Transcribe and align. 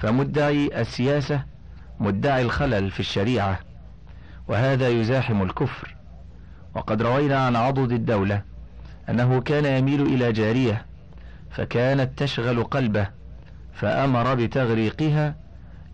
فمدعي 0.00 0.80
السياسة 0.80 1.42
مدعي 2.00 2.42
الخلل 2.42 2.90
في 2.90 3.00
الشريعة 3.00 3.60
وهذا 4.48 4.88
يزاحم 4.88 5.42
الكفر. 5.42 5.96
وقد 6.74 7.02
روينا 7.02 7.38
عن 7.38 7.56
عضد 7.56 7.92
الدولة 7.92 8.42
أنه 9.08 9.40
كان 9.40 9.64
يميل 9.64 10.02
إلى 10.02 10.32
جارية 10.32 10.86
فكانت 11.50 12.18
تشغل 12.18 12.64
قلبه 12.64 13.08
فأمر 13.72 14.34
بتغريقها 14.34 15.34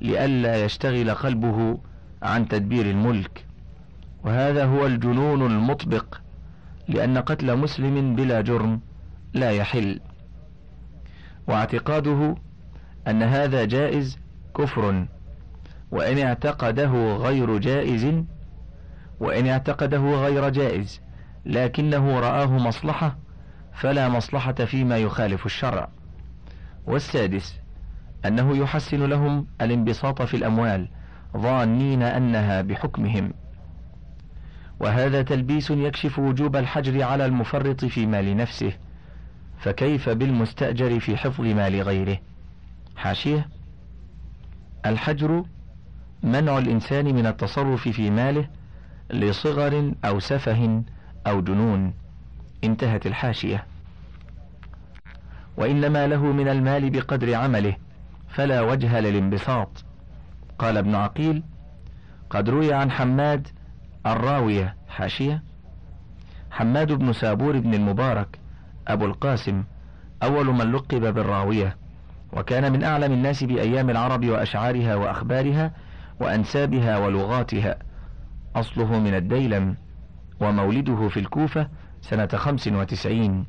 لئلا 0.00 0.64
يشتغل 0.64 1.10
قلبه 1.14 1.78
عن 2.22 2.48
تدبير 2.48 2.90
الملك. 2.90 3.44
وهذا 4.24 4.64
هو 4.64 4.86
الجنون 4.86 5.46
المطبق 5.46 6.20
لأن 6.88 7.18
قتل 7.18 7.56
مسلم 7.56 8.16
بلا 8.16 8.40
جرم 8.40 8.80
لا 9.32 9.50
يحل. 9.50 10.00
واعتقاده 11.46 12.36
أن 13.08 13.22
هذا 13.22 13.64
جائز 13.64 14.18
كفر. 14.58 15.06
وإن 15.90 16.18
اعتقده 16.18 17.16
غير 17.16 17.58
جائز 17.58 18.24
وإن 19.20 19.46
اعتقده 19.46 19.98
غير 19.98 20.48
جائز 20.48 21.00
لكنه 21.46 22.20
رآه 22.20 22.46
مصلحة 22.46 23.16
فلا 23.74 24.08
مصلحة 24.08 24.52
فيما 24.52 24.98
يخالف 24.98 25.46
الشرع. 25.46 25.88
والسادس 26.86 27.56
أنه 28.26 28.56
يحسن 28.56 29.02
لهم 29.04 29.46
الانبساط 29.60 30.22
في 30.22 30.36
الأموال 30.36 30.88
ظانين 31.36 32.02
أنها 32.02 32.62
بحكمهم. 32.62 33.32
وهذا 34.80 35.22
تلبيس 35.22 35.70
يكشف 35.70 36.18
وجوب 36.18 36.56
الحجر 36.56 37.02
على 37.02 37.26
المفرط 37.26 37.84
في 37.84 38.06
مال 38.06 38.36
نفسه 38.36 38.72
فكيف 39.58 40.08
بالمستأجر 40.08 41.00
في 41.00 41.16
حفظ 41.16 41.44
مال 41.44 41.82
غيره؟ 41.82 42.18
حاشية. 42.96 43.48
الحجر 44.86 45.44
منع 46.22 46.58
الإنسان 46.58 47.14
من 47.14 47.26
التصرف 47.26 47.88
في 47.88 48.10
ماله 48.10 48.48
لصغر 49.10 49.92
أو 50.04 50.20
سفه 50.20 50.82
أو 51.26 51.40
جنون. 51.40 51.94
انتهت 52.64 53.06
الحاشية. 53.06 53.64
وإنما 55.56 56.06
له 56.06 56.22
من 56.22 56.48
المال 56.48 56.90
بقدر 56.90 57.34
عمله 57.34 57.76
فلا 58.28 58.60
وجه 58.60 59.00
للانبساط. 59.00 59.84
قال 60.58 60.76
ابن 60.76 60.94
عقيل 60.94 61.42
قد 62.30 62.48
روي 62.48 62.72
عن 62.72 62.90
حماد 62.90 63.48
الراوية. 64.06 64.76
حاشية. 64.88 65.42
حماد 66.50 66.92
بن 66.92 67.12
سابور 67.12 67.58
بن 67.58 67.74
المبارك 67.74 68.38
أبو 68.88 69.04
القاسم 69.04 69.64
أول 70.22 70.46
من 70.46 70.72
لقب 70.72 71.14
بالراوية. 71.14 71.76
وكان 72.36 72.72
من 72.72 72.84
أعلم 72.84 73.12
الناس 73.12 73.44
بأيام 73.44 73.90
العرب 73.90 74.26
وأشعارها 74.26 74.94
وأخبارها 74.94 75.72
وأنسابها 76.20 76.98
ولغاتها. 76.98 77.78
أصله 78.56 78.98
من 78.98 79.14
الديلم 79.14 79.76
ومولده 80.40 81.08
في 81.08 81.20
الكوفة 81.20 81.68
سنة 82.02 82.26
خمس 82.26 82.68
وتسعين. 82.68 83.46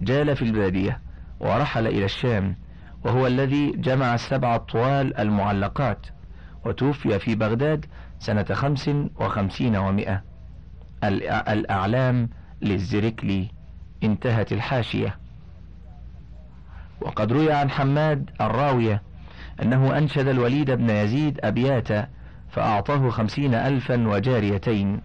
جال 0.00 0.36
في 0.36 0.42
البادية 0.42 1.00
ورحل 1.40 1.86
إلى 1.86 2.04
الشام 2.04 2.56
وهو 3.04 3.26
الذي 3.26 3.70
جمع 3.70 4.14
السبع 4.14 4.56
الطوال 4.56 5.16
المعلقات 5.16 6.06
وتوفي 6.64 7.18
في 7.18 7.34
بغداد 7.34 7.86
سنة 8.18 8.44
خمس 8.52 8.90
وخمسين 9.16 9.76
ومائة 9.76 10.22
الأعلام 11.04 12.28
للزركلي 12.62 13.48
انتهت 14.02 14.52
الحاشية. 14.52 15.21
وقد 17.02 17.32
روي 17.32 17.52
عن 17.52 17.70
حماد 17.70 18.30
الراوية 18.40 19.02
أنه 19.62 19.98
أنشد 19.98 20.28
الوليد 20.28 20.70
بن 20.70 20.90
يزيد 20.90 21.40
أبياتا 21.44 22.08
فأعطاه 22.50 23.08
خمسين 23.08 23.54
ألفا 23.54 24.08
وجاريتين. 24.08 25.00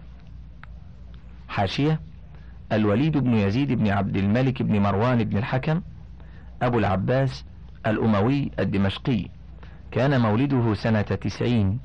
حاشية 1.48 2.00
الوليد 2.72 3.18
بن 3.18 3.34
يزيد 3.34 3.72
بن 3.72 3.88
عبد 3.88 4.16
الملك 4.16 4.62
بن 4.62 4.80
مروان 4.80 5.24
بن 5.24 5.36
الحكم 5.36 5.82
أبو 6.62 6.78
العباس 6.78 7.44
الأموي 7.86 8.50
الدمشقي. 8.58 9.28
كان 9.90 10.20
مولده 10.20 10.74
سنة 10.74 11.02
تسعين 11.02 11.80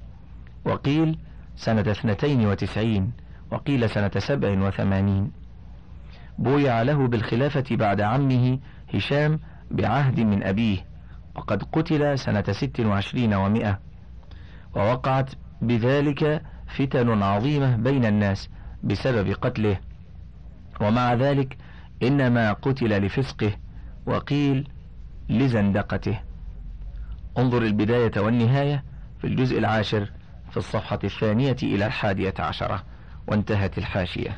وقيل 0.65 1.17
سنة 1.55 1.91
اثنتين 1.91 2.45
وتسعين 2.47 3.11
وقيل 3.51 3.89
سنة 3.89 4.11
سبع 4.17 4.67
وثمانين. 4.67 5.31
بويع 6.37 6.81
له 6.81 7.07
بالخلافة 7.07 7.75
بعد 7.75 8.01
عمه 8.01 8.59
هشام 8.93 9.39
بعهد 9.73 10.19
من 10.19 10.43
أبيه 10.43 10.85
وقد 11.35 11.63
قتل 11.63 12.19
سنة 12.19 12.43
ست 12.51 12.79
وعشرين 12.79 13.33
ومائة 13.33 13.79
ووقعت 14.75 15.29
بذلك 15.61 16.41
فتن 16.67 17.23
عظيمة 17.23 17.75
بين 17.75 18.05
الناس 18.05 18.49
بسبب 18.83 19.31
قتله. 19.31 19.79
ومع 20.81 21.13
ذلك 21.13 21.57
إنما 22.03 22.53
قتل 22.53 23.05
لفسقه 23.05 23.51
وقيل 24.05 24.67
لزندقته. 25.29 26.19
انظر 27.37 27.61
البداية 27.61 28.11
والنهاية 28.17 28.83
في 29.21 29.27
الجزء 29.27 29.59
العاشر 29.59 30.11
في 30.51 30.57
الصفحة 30.57 30.99
الثانية 31.03 31.55
إلى 31.63 31.85
الحادية 31.85 32.33
عشرة 32.39 32.83
وانتهت 33.27 33.77
الحاشية. 33.77 34.37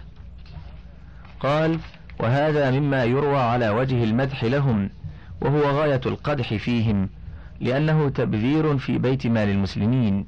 قال 1.39 1.79
وهذا 2.19 2.71
مما 2.71 3.03
يروى 3.03 3.37
على 3.37 3.69
وجه 3.69 4.03
المدح 4.03 4.43
لهم 4.43 4.89
وهو 5.41 5.61
غاية 5.61 6.01
القدح 6.05 6.53
فيهم 6.53 7.09
لأنه 7.59 8.09
تبذير 8.09 8.77
في 8.77 8.97
بيت 8.97 9.27
مال 9.27 9.49
المسلمين. 9.49 10.25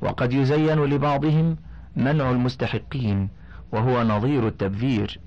وقد 0.00 0.32
يزين 0.32 0.84
لبعضهم 0.84 1.56
منع 1.96 2.30
المستحقين 2.30 3.28
وهو 3.72 4.02
نظير 4.02 4.48
التبذير. 4.48 5.20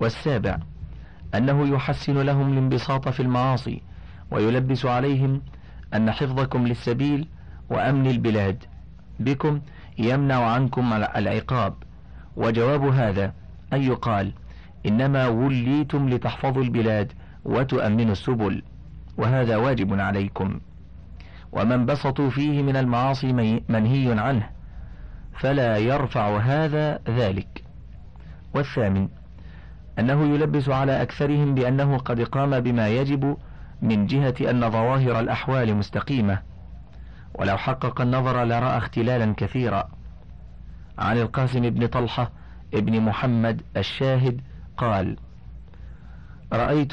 والسابع 0.00 0.58
أنه 1.34 1.68
يحسن 1.74 2.18
لهم 2.18 2.52
الانبساط 2.52 3.08
في 3.08 3.20
المعاصي 3.20 3.82
ويلبس 4.30 4.86
عليهم 4.86 5.42
أن 5.94 6.10
حفظكم 6.10 6.66
للسبيل 6.66 7.28
وأمن 7.70 8.06
البلاد. 8.06 8.64
بكم 9.20 9.60
يمنع 9.98 10.44
عنكم 10.44 10.92
العقاب. 10.92 11.74
وجواب 12.36 12.82
هذا 12.84 13.32
أن 13.72 13.82
يقال 13.82 14.32
إنما 14.86 15.28
وليتم 15.28 16.08
لتحفظوا 16.08 16.62
البلاد 16.62 17.12
وتؤمنوا 17.44 18.12
السبل 18.12 18.62
وهذا 19.18 19.56
واجب 19.56 20.00
عليكم. 20.00 20.60
ومن 21.52 21.86
بسطوا 21.86 22.30
فيه 22.30 22.62
من 22.62 22.76
المعاصي 22.76 23.32
منهي 23.68 24.20
عنه 24.20 24.48
فلا 25.32 25.76
يرفع 25.76 26.38
هذا 26.38 26.98
ذلك. 27.08 27.64
والثامن 28.54 29.08
أنه 29.98 30.34
يلبس 30.34 30.68
على 30.68 31.02
أكثرهم 31.02 31.54
بأنه 31.54 31.96
قد 31.96 32.20
قام 32.20 32.60
بما 32.60 32.88
يجب 32.88 33.36
من 33.82 34.06
جهة 34.06 34.34
أن 34.50 34.70
ظواهر 34.70 35.20
الأحوال 35.20 35.74
مستقيمة. 35.74 36.38
ولو 37.34 37.56
حقق 37.56 38.00
النظر 38.00 38.44
لرأى 38.44 38.78
اختلالا 38.78 39.34
كثيرا. 39.36 39.88
عن 40.98 41.18
القاسم 41.18 41.60
بن 41.60 41.86
طلحة 41.86 42.30
ابن 42.74 43.00
محمد 43.00 43.62
الشاهد 43.76 44.40
قال 44.76 45.16
رأيت 46.52 46.92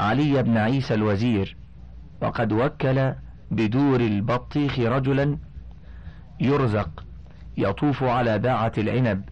علي 0.00 0.42
بن 0.42 0.56
عيسى 0.56 0.94
الوزير 0.94 1.56
وقد 2.22 2.52
وكل 2.52 3.12
بدور 3.50 4.00
البطيخ 4.00 4.78
رجلا 4.78 5.38
يرزق 6.40 7.04
يطوف 7.56 8.02
على 8.02 8.38
باعة 8.38 8.72
العنب 8.78 9.24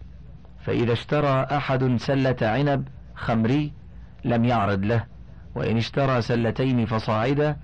فإذا 0.59 0.93
اشترى 0.93 1.47
أحد 1.51 1.95
سلة 1.97 2.35
عنب 2.41 2.87
خمري 3.15 3.73
لم 4.25 4.45
يعرض 4.45 4.85
له 4.85 5.03
وإن 5.55 5.77
اشترى 5.77 6.21
سلتين 6.21 6.85
فصاعدا 6.85 7.57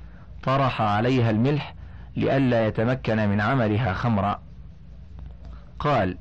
طرح 0.43 0.81
عليها 0.81 1.29
الملح 1.29 1.75
لئلا 2.15 2.67
يتمكن 2.67 3.29
من 3.29 3.41
عملها 3.41 3.93
خمرا. 3.93 4.41
قال 5.79 6.17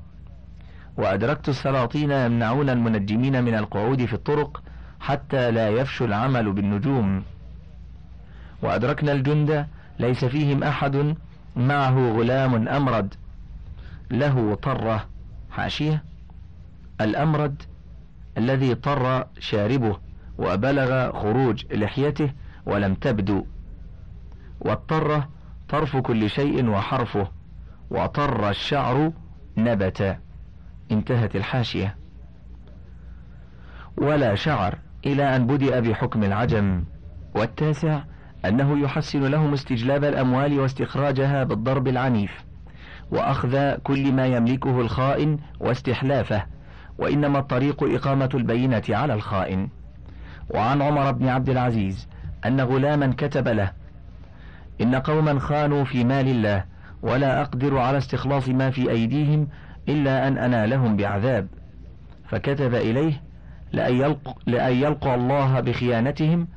وأدركت 0.97 1.49
السلاطين 1.49 2.11
يمنعون 2.11 2.71
المنجمين 2.71 3.45
من 3.45 3.55
القعود 3.55 4.05
في 4.05 4.13
الطرق 4.15 4.63
حتى 5.05 5.51
لا 5.51 5.69
يفشو 5.69 6.05
العمل 6.05 6.53
بالنجوم. 6.53 7.25
وأدركنا 8.63 9.13
الجند 9.13 9.67
ليس 9.99 10.25
فيهم 10.25 10.63
أحد 10.63 11.17
معه 11.57 12.13
غلام 12.13 12.69
أمرد. 12.69 13.15
له 14.11 14.55
طرة 14.55 15.07
حاشية 15.51 16.05
الأمرد 17.01 17.63
الذي 18.39 18.75
طر 18.75 19.27
شاربه 19.39 19.99
وبلغ 20.39 21.13
خروج 21.13 21.65
لحيته 21.73 22.33
ولم 22.67 22.95
تبدو. 22.95 23.45
والطرة 24.61 25.29
طرف 25.69 25.97
كل 25.97 26.31
شيء 26.31 26.69
وحرفه 26.69 27.29
وطر 27.91 28.51
الشعر 28.51 29.13
نبت 29.57 30.19
انتهت 30.91 31.37
الحاشية. 31.37 31.97
ولا 33.97 34.35
شعر 34.35 34.84
إلى 35.07 35.37
أن 35.37 35.47
بدأ 35.47 35.81
بحكم 35.81 36.25
العجم 36.25 36.85
والتاسع 37.35 38.01
أنه 38.45 38.79
يحسن 38.79 39.25
لهم 39.25 39.53
استجلاب 39.53 40.05
الأموال 40.05 40.61
واستخراجها 40.61 41.45
بالضرب 41.45 41.89
العنيف 41.89 42.45
وأخذ 43.11 43.75
كل 43.75 44.13
ما 44.13 44.27
يملكه 44.27 44.81
الخائن 44.81 45.39
واستحلافه 45.61 46.43
وإنما 46.99 47.39
الطريق 47.39 47.85
إقامة 47.85 48.29
البينة 48.35 48.83
على 48.89 49.15
الخائن. 49.15 49.69
وعن 50.51 50.83
عمر 50.83 51.13
بن 51.13 51.29
عبد 51.29 51.49
العزيز 51.49 52.09
أن 52.47 52.61
غلاما 52.61 53.15
كتب 53.19 53.49
له 53.49 53.73
إن 54.81 54.95
قوما 54.95 55.39
خانوا 55.39 55.85
في 55.85 56.05
مال 56.05 56.29
الله 56.29 56.65
ولا 57.03 57.43
أقدر 57.43 57.79
على 57.79 57.99
استخلاص 57.99 58.49
ما 58.49 58.71
في 58.71 58.91
أيديهم 58.91 59.49
إلا 59.89 60.29
أن 60.29 60.39
أنالهم 60.39 60.97
بعذاب. 60.97 61.49
فكتب 62.29 62.75
إليه 62.75 63.23
لأن 63.75 63.97
يلق 63.97 64.39
لأن 64.47 64.73
يلقى 64.73 65.15
الله 65.15 65.61
بخيانتهم 65.61 66.49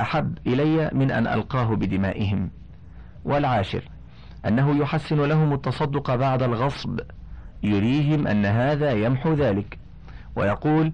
أحب 0.00 0.38
إلي 0.46 0.90
من 0.92 1.10
أن 1.10 1.26
ألقاه 1.26 1.74
بدمائهم. 1.76 2.50
والعاشر 3.24 3.82
أنه 4.46 4.76
يحسن 4.76 5.20
لهم 5.20 5.52
التصدق 5.52 6.14
بعد 6.14 6.42
الغصب 6.42 7.00
يريهم 7.62 8.26
أن 8.26 8.46
هذا 8.46 8.90
يمحو 8.90 9.34
ذلك. 9.34 9.78
ويقول 10.36 10.92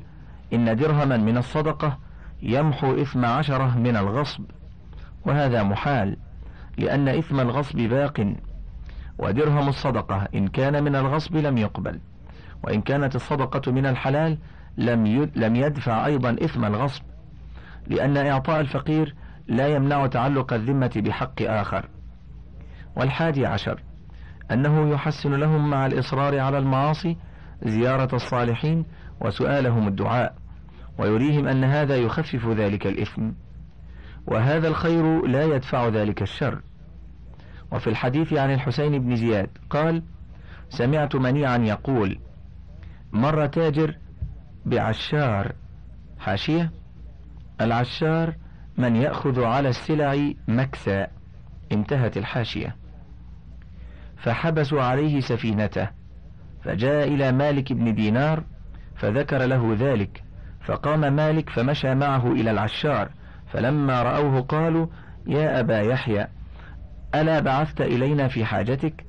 إن 0.53 0.77
درهما 0.77 1.17
من 1.17 1.37
الصدقة 1.37 1.99
يمحو 2.43 3.03
إثم 3.03 3.25
عشرة 3.25 3.79
من 3.79 3.97
الغصب. 3.97 4.45
وهذا 5.27 5.63
محال 5.63 6.17
لأن 6.79 7.09
إثم 7.09 7.41
الغصب 7.41 7.77
باق. 7.77 8.35
ودرهم 9.19 9.69
الصدقة 9.69 10.29
إن 10.35 10.49
كان 10.49 10.85
من 10.85 10.97
الغصب 10.97 11.37
لم 11.37 11.59
يقبل. 11.59 12.01
وإن 12.63 12.81
كانت 12.81 13.17
الصدقة 13.17 13.73
من 13.73 13.87
الحلال 13.87 14.39
لم 14.77 15.31
لم 15.37 15.57
يدفع 15.57 16.07
أيضا 16.07 16.37
إثم 16.45 16.65
الغصب 16.65 17.03
لأن 17.87 18.17
إعطاء 18.17 18.61
الفقير 18.61 19.15
لا 19.49 19.69
يمنع 19.69 20.07
تعلق 20.07 20.53
الذمة 20.53 20.91
بحق 20.97 21.43
آخر. 21.43 21.89
والحادي 22.97 23.47
عشر 23.47 23.83
أنه 24.51 24.91
يحسن 24.91 25.35
لهم 25.35 25.71
مع 25.71 25.87
الإصرار 25.87 26.39
على 26.39 26.59
المعاصي 26.59 27.17
زيارة 27.63 28.15
الصالحين 28.15 28.85
وسؤالهم 29.21 29.89
الدعاء 29.89 30.35
ويريهم 30.99 31.49
أن 31.49 31.65
هذا 31.65 31.97
يخفف 31.97 32.47
ذلك 32.49 32.87
الإثم. 32.87 33.31
وهذا 34.27 34.69
الخير 34.69 35.27
لا 35.27 35.45
يدفع 35.45 35.89
ذلك 35.89 36.23
الشر. 36.23 36.63
وفي 37.73 37.87
الحديث 37.87 38.33
عن 38.33 38.55
الحسين 38.55 38.99
بن 38.99 39.17
زياد 39.17 39.51
قال 39.71 40.03
سمعت 40.69 41.17
منيعا 41.17 41.59
يقول 41.59 42.19
مر 43.13 43.47
تاجر 43.47 43.97
بعشار. 44.67 45.53
حاشية. 46.19 46.71
العشار 47.61 48.35
من 48.79 48.97
يأخذ 48.97 49.45
على 49.45 49.69
السلع 49.69 50.33
مكسى 50.49 51.07
انتهت 51.73 52.17
الحاشية. 52.17 52.77
فحبسوا 54.17 54.83
عليه 54.83 55.21
سفينته. 55.21 55.89
فجاء 56.65 57.09
إلى 57.09 57.33
مالك 57.33 57.73
بن 57.73 57.95
دينار 57.95 58.45
فذكر 58.97 59.45
له 59.45 59.77
ذلك. 59.79 60.23
فقام 60.61 61.13
مالك 61.13 61.51
فمشى 61.51 61.95
معه 61.95 62.33
إلى 62.33 62.51
العشار. 62.51 63.11
فلما 63.53 64.03
رأوه 64.03 64.41
قالوا 64.41 64.87
يا 65.27 65.61
أبا 65.61 65.81
يحيى 65.81 66.27
ألا 67.15 67.41
بعثت 67.41 67.81
إلينا 67.81 68.29
في 68.29 68.45
حاجتك؟ 68.45 69.05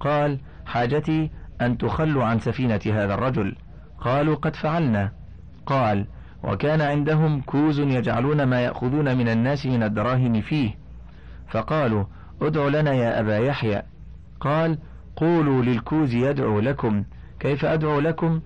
قال 0.00 0.40
حاجتي 0.66 1.30
أن 1.60 1.78
تخلوا 1.78 2.24
عن 2.24 2.38
سفينة 2.38 2.80
هذا 2.86 3.14
الرجل. 3.14 3.56
قالوا 4.00 4.34
قد 4.34 4.56
فعلنا. 4.56 5.12
قال 5.66 6.06
وكان 6.44 6.80
عندهم 6.80 7.40
كوز 7.40 7.80
يجعلون 7.80 8.42
ما 8.42 8.60
يأخذون 8.60 9.16
من 9.18 9.28
الناس 9.28 9.66
من 9.66 9.82
الدراهم 9.82 10.40
فيه. 10.40 10.74
فقالوا 11.48 12.04
ادع 12.42 12.68
لنا 12.68 12.92
يا 12.92 13.20
أبا 13.20 13.38
يحيى. 13.38 13.82
قال 14.40 14.78
قولوا 15.16 15.62
للكوز 15.62 16.14
يدعو 16.14 16.60
لكم. 16.60 17.04
كيف 17.40 17.64
أدعو 17.64 18.00
لكم؟ 18.00 18.40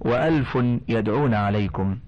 وألف 0.00 0.58
يدعون 0.88 1.34
عليكم. 1.34 1.98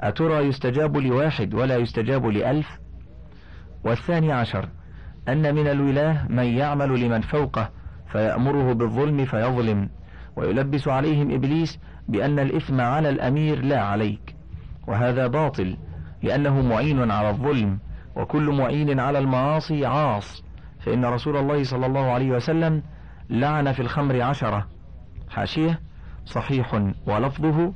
أترى 0.00 0.38
يستجاب 0.38 0.96
لواحد 0.96 1.54
ولا 1.54 1.76
يستجاب 1.76 2.26
لألف؟ 2.26 2.66
والثاني 3.84 4.32
عشر 4.32 4.68
أن 5.28 5.54
من 5.54 5.66
الولاة 5.66 6.26
من 6.28 6.44
يعمل 6.44 7.00
لمن 7.00 7.20
فوقه 7.20 7.70
فيأمره 8.12 8.72
بالظلم 8.72 9.24
فيظلم. 9.24 9.88
ويلبس 10.36 10.88
عليهم 10.88 11.34
إبليس 11.34 11.78
بأن 12.08 12.38
الإثم 12.38 12.80
على 12.80 13.08
الأمير 13.10 13.64
لا 13.64 13.80
عليك. 13.80 14.34
وهذا 14.86 15.26
باطل 15.26 15.76
لأنه 16.22 16.60
معين 16.62 17.10
على 17.10 17.30
الظلم 17.30 17.78
وكل 18.16 18.50
معين 18.50 19.00
على 19.00 19.18
المعاصي 19.18 19.86
عاص. 19.86 20.44
فإن 20.80 21.04
رسول 21.04 21.36
الله 21.36 21.64
صلى 21.64 21.86
الله 21.86 22.10
عليه 22.10 22.30
وسلم 22.30 22.82
لعن 23.30 23.72
في 23.72 23.82
الخمر 23.82 24.22
عشرة. 24.22 24.66
حاشية؟ 25.30 25.80
صحيح. 26.24 26.74
ولفظه؟ 27.06 27.72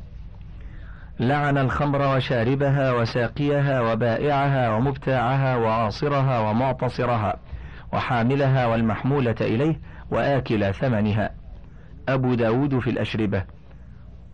لعن 1.20 1.58
الخمر 1.58 2.16
وشاربها 2.16 2.93
وساقيها 2.93 3.81
وبائعها 3.81 4.70
ومبتاعها 4.70 5.56
وعاصرها 5.56 6.38
ومعتصرها 6.50 7.37
وحاملها 7.93 8.66
والمحمولة 8.66 9.34
إليه 9.40 9.81
وآكل 10.10 10.75
ثمنها. 10.75 11.31
أبو 12.08 12.34
داود 12.34 12.78
في 12.78 12.90
الأشربة. 12.90 13.44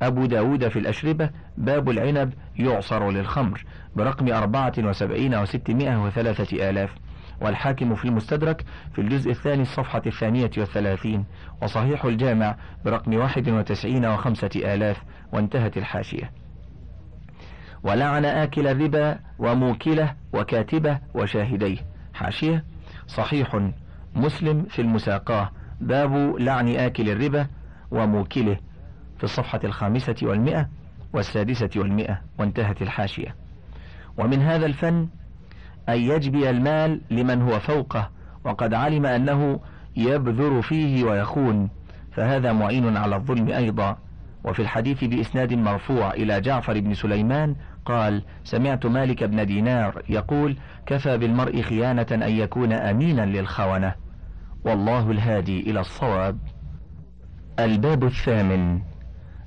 أبو 0.02 0.26
داود 0.26 0.68
في 0.68 0.78
الأشربة 0.78 1.30
باب 1.56 1.90
العنب 1.90 2.32
يعصر 2.56 3.10
للخمر 3.10 3.64
برقم 3.96 4.32
أربعة 4.32 4.72
وسبعين 4.78 5.34
وستمائة 5.34 6.04
وثلاثة 6.04 6.70
آلاف. 6.70 6.90
والحاكم 7.40 7.94
في 7.94 8.04
المستدرك 8.04 8.64
في 8.92 9.00
الجزء 9.00 9.30
الثاني 9.30 9.62
الصفحة 9.62 10.02
الثانية 10.06 10.50
والثلاثين. 10.58 11.24
وصحيح 11.62 12.04
الجامع 12.04 12.56
برقم 12.84 13.14
واحد 13.14 13.48
وتسعين 13.48 14.06
وخمسة 14.06 14.50
آلاف. 14.56 15.02
وانتهت 15.32 15.76
الحاشية. 15.76 16.30
ولعن 17.82 18.24
آكل 18.24 18.66
الربا 18.66 19.18
وموكله 19.38 20.14
وكاتبه 20.32 20.98
وشاهديه. 21.14 21.78
حاشية 22.14 22.64
صحيح 23.06 23.70
مسلم 24.14 24.62
في 24.62 24.82
المساقاة. 24.82 25.50
باب 25.80 26.36
لعن 26.38 26.68
آكل 26.68 27.10
الربا 27.10 27.46
وموكله 27.94 28.56
في 29.18 29.24
الصفحة 29.24 29.60
الخامسة 29.64 30.14
والمئة 30.22 30.68
والسادسة 31.12 31.70
والمئة 31.76 32.20
وانتهت 32.38 32.82
الحاشية. 32.82 33.34
ومن 34.18 34.42
هذا 34.42 34.66
الفن 34.66 35.08
أن 35.88 35.98
يجبي 35.98 36.50
المال 36.50 37.00
لمن 37.10 37.42
هو 37.42 37.60
فوقه 37.60 38.10
وقد 38.44 38.74
علم 38.74 39.06
أنه 39.06 39.60
يبذر 39.96 40.62
فيه 40.62 41.04
ويخون 41.04 41.70
فهذا 42.12 42.52
معين 42.52 42.96
على 42.96 43.16
الظلم 43.16 43.48
أيضا. 43.48 43.96
وفي 44.44 44.62
الحديث 44.62 45.04
بإسناد 45.04 45.52
مرفوع 45.52 46.10
إلى 46.14 46.40
جعفر 46.40 46.80
بن 46.80 46.94
سليمان 46.94 47.56
قال 47.84 48.24
سمعت 48.44 48.86
مالك 48.86 49.24
بن 49.24 49.46
دينار 49.46 50.02
يقول 50.08 50.56
كفى 50.86 51.18
بالمرء 51.18 51.62
خيانة 51.62 52.06
أن 52.12 52.30
يكون 52.30 52.72
أمينا 52.72 53.26
للخونة. 53.26 53.94
والله 54.64 55.10
الهادي 55.10 55.60
إلى 55.60 55.80
الصواب. 55.80 56.38
الباب 57.58 58.04
الثامن. 58.04 58.80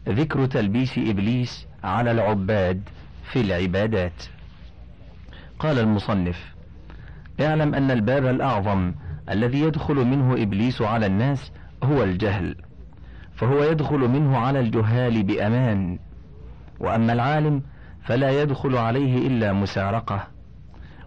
ذكر 0.08 0.46
تلبيس 0.46 0.98
إبليس 0.98 1.68
على 1.84 2.12
العباد 2.12 2.82
في 3.32 3.42
العبادات. 3.42 4.24
قال 5.60 5.80
المصنف 5.80 6.56
اعلم 7.42 7.76
أن 7.76 7.92
الباب 7.92 8.26
الأعظم 8.26 8.94
الذي 9.30 9.62
يدخل 9.62 9.96
منه 9.96 10.34
إبليس 10.34 10.82
على 10.82 11.06
الناس 11.06 11.52
هو 11.84 12.04
الجهل 12.04 12.56
فهو 13.36 13.64
يدخل 13.64 13.98
منه 13.98 14.38
على 14.38 14.60
الجهال 14.60 15.24
بأمان. 15.24 16.00
وأما 16.80 17.14
العالم 17.14 17.62
فلا 18.04 18.42
يدخل 18.42 18.78
عليه 18.78 19.28
إلا 19.28 19.54
مسارقة. 19.54 20.28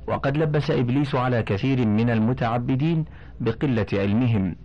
وقد 0.07 0.37
لبس 0.37 0.71
إبليس 0.71 1.15
على 1.15 1.43
كثير 1.43 1.87
من 1.87 2.11
المتعبدين 2.11 3.05
بقلة 3.41 3.87
علمهم. 3.93 4.57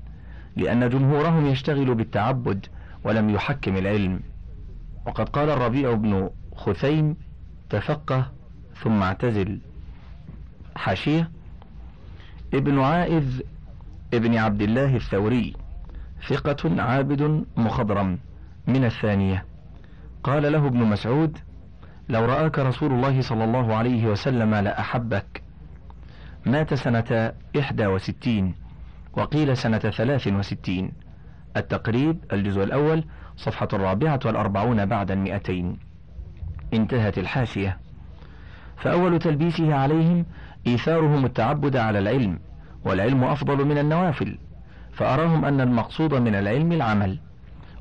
لأن 0.55 0.89
جمهورهم 0.89 1.45
يشتغل 1.45 1.95
بالتعبد 1.95 2.65
ولم 3.03 3.29
يحكم 3.29 3.77
العلم. 3.77 4.19
وقد 5.05 5.29
قال 5.29 5.49
الربيع 5.49 5.93
بن 5.93 6.29
خثيم 6.55 7.15
تفقه 7.69 8.31
ثم 8.83 9.03
اعتزل. 9.03 9.59
حاشية 10.75 11.31
ابن 12.53 12.79
عائذ 12.79 13.41
ابن 14.13 14.37
عبد 14.37 14.61
الله 14.61 14.95
الثوري 14.95 15.53
ثقة 16.27 16.81
عابد 16.81 17.45
مخضرم. 17.57 18.19
من 18.67 18.85
الثانية 18.85 19.45
قال 20.23 20.51
له 20.51 20.67
ابن 20.67 20.79
مسعود 20.79 21.37
لو 22.09 22.25
رآك 22.25 22.59
رسول 22.59 22.91
الله 22.91 23.21
صلى 23.21 23.43
الله 23.43 23.75
عليه 23.75 24.07
وسلم 24.07 24.55
لأحبك. 24.55 25.41
مات 26.45 26.73
سنة 26.73 27.33
إحدى 27.59 27.87
وستين. 27.87 28.64
وقيل 29.17 29.57
سنة 29.57 29.77
ثلاث 29.77 30.27
وستين. 30.27 30.91
التقريب 31.57 32.23
الجزء 32.33 32.63
الأول 32.63 33.03
صفحة 33.37 33.67
الرابعة 33.73 34.19
والأربعون 34.25 34.85
بعد 34.85 35.11
المئتين. 35.11 35.77
انتهت 36.73 37.17
الحاشية. 37.17 37.77
فأول 38.77 39.19
تلبيسه 39.19 39.75
عليهم 39.75 40.25
إيثارهم 40.67 41.25
التعبد 41.25 41.77
على 41.77 41.99
العلم 41.99 42.39
والعلم 42.85 43.23
أفضل 43.23 43.65
من 43.65 43.77
النوافل. 43.77 44.37
فأراهم 44.91 45.45
أن 45.45 45.61
المقصود 45.61 46.13
من 46.13 46.35
العلم 46.35 46.71
العمل. 46.71 47.19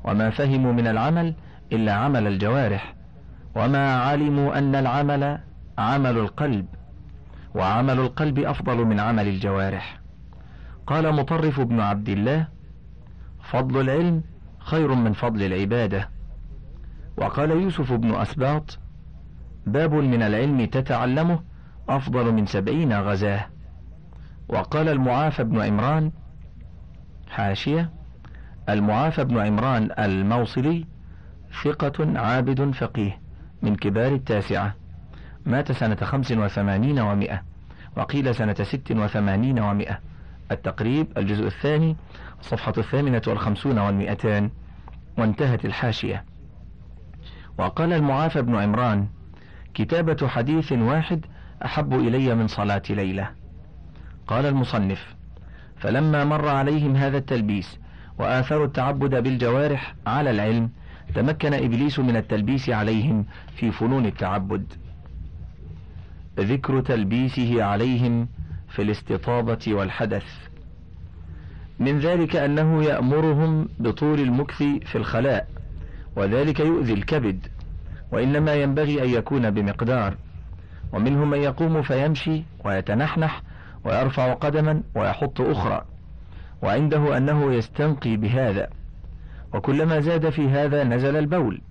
وما 0.03 0.29
فهموا 0.29 0.73
من 0.73 0.87
العمل 0.87 1.33
إلا 1.71 1.93
عمل 1.93 2.27
الجوارح. 2.27 2.93
وما 3.55 3.95
علموا 3.95 4.57
أن 4.57 4.75
العمل 4.75 5.39
عمل 5.77 6.17
القلب. 6.17 6.65
وعمل 7.55 7.99
القلب 7.99 8.39
أفضل 8.39 8.85
من 8.85 8.99
عمل 8.99 9.27
الجوارح. 9.27 10.04
قال 10.87 11.15
مطرف 11.15 11.59
بن 11.59 11.79
عبد 11.79 12.09
الله 12.09 12.47
فضل 13.43 13.81
العلم 13.81 14.23
خير 14.59 14.95
من 14.95 15.13
فضل 15.13 15.43
العبادة. 15.43 16.09
وقال 17.17 17.51
يوسف 17.51 17.93
بن 17.93 18.15
أسباط 18.15 18.79
باب 19.65 19.93
من 19.93 20.21
العلم 20.21 20.65
تتعلمه 20.65 21.39
أفضل 21.89 22.33
من 22.33 22.45
سبعين 22.45 22.93
غزاة. 22.93 23.45
وقال 24.49 24.89
المعافى 24.89 25.43
بن 25.43 25.61
عمران 25.61 26.11
حاشية 27.29 27.89
المعافى 28.69 29.23
بن 29.23 29.39
عمران 29.39 29.89
الموصلي 29.99 30.85
ثقة 31.63 32.19
عابد 32.19 32.71
فقيه 32.71 33.19
من 33.61 33.75
كبار 33.75 34.11
التاسعة. 34.11 34.75
مات 35.45 35.71
سنة 35.71 35.95
خمس 35.95 36.31
وثمانين 36.31 36.99
ومائة 36.99 37.43
وقيل 37.97 38.35
سنة 38.35 38.53
ست 38.53 38.91
وثمانين 38.91 39.59
ومائة. 39.59 39.99
التقريب 40.51 41.07
الجزء 41.17 41.47
الثاني 41.47 41.95
الصفحة 42.39 42.73
الثامنة 42.77 43.21
والخمسون 43.27 43.79
والمئتان 43.79 44.49
وانتهت 45.17 45.65
الحاشية. 45.65 46.23
وقال 47.57 47.93
المعافى 47.93 48.41
بن 48.41 48.55
عمران 48.55 49.07
كتابة 49.73 50.27
حديث 50.27 50.71
واحد 50.71 51.25
أحب 51.65 51.93
إلي 51.93 52.35
من 52.35 52.47
صلاة 52.47 52.81
ليلة. 52.89 53.29
قال 54.27 54.45
المصنف 54.45 55.15
فلما 55.77 56.23
مر 56.23 56.47
عليهم 56.47 56.95
هذا 56.95 57.17
التلبيس 57.17 57.79
وآثروا 58.19 58.65
التعبد 58.65 59.23
بالجوارح 59.23 59.95
على 60.07 60.31
العلم 60.31 60.69
تمكن 61.15 61.53
إبليس 61.53 61.99
من 61.99 62.15
التلبيس 62.15 62.69
عليهم 62.69 63.25
في 63.55 63.71
فنون 63.71 64.05
التعبد. 64.05 64.73
ذكر 66.39 66.81
تلبيسه 66.81 67.63
عليهم 67.63 68.27
في 68.75 68.81
الاستطابة 68.81 69.59
والحدث. 69.67 70.25
من 71.79 71.99
ذلك 71.99 72.35
أنه 72.35 72.83
يأمرهم 72.83 73.69
بطول 73.79 74.19
المكث 74.19 74.63
في 74.63 74.95
الخلاء 74.95 75.47
وذلك 76.15 76.59
يؤذي 76.59 76.93
الكبد 76.93 77.47
وإنما 78.11 78.53
ينبغي 78.53 79.03
أن 79.03 79.09
يكون 79.09 79.51
بمقدار. 79.51 80.15
ومنهم 80.93 81.29
من 81.29 81.37
يقوم 81.37 81.81
فيمشي 81.81 82.43
ويتنحنح 82.65 83.41
ويرفع 83.85 84.33
قدما 84.33 84.83
ويحط 84.95 85.41
أخرى. 85.41 85.85
وعنده 86.61 87.17
أنه 87.17 87.53
يستنقي 87.53 88.17
بهذا. 88.17 88.69
وكلما 89.53 89.99
زاد 89.99 90.29
في 90.29 90.49
هذا 90.49 90.83
نزل 90.83 91.15
البول. 91.17 91.61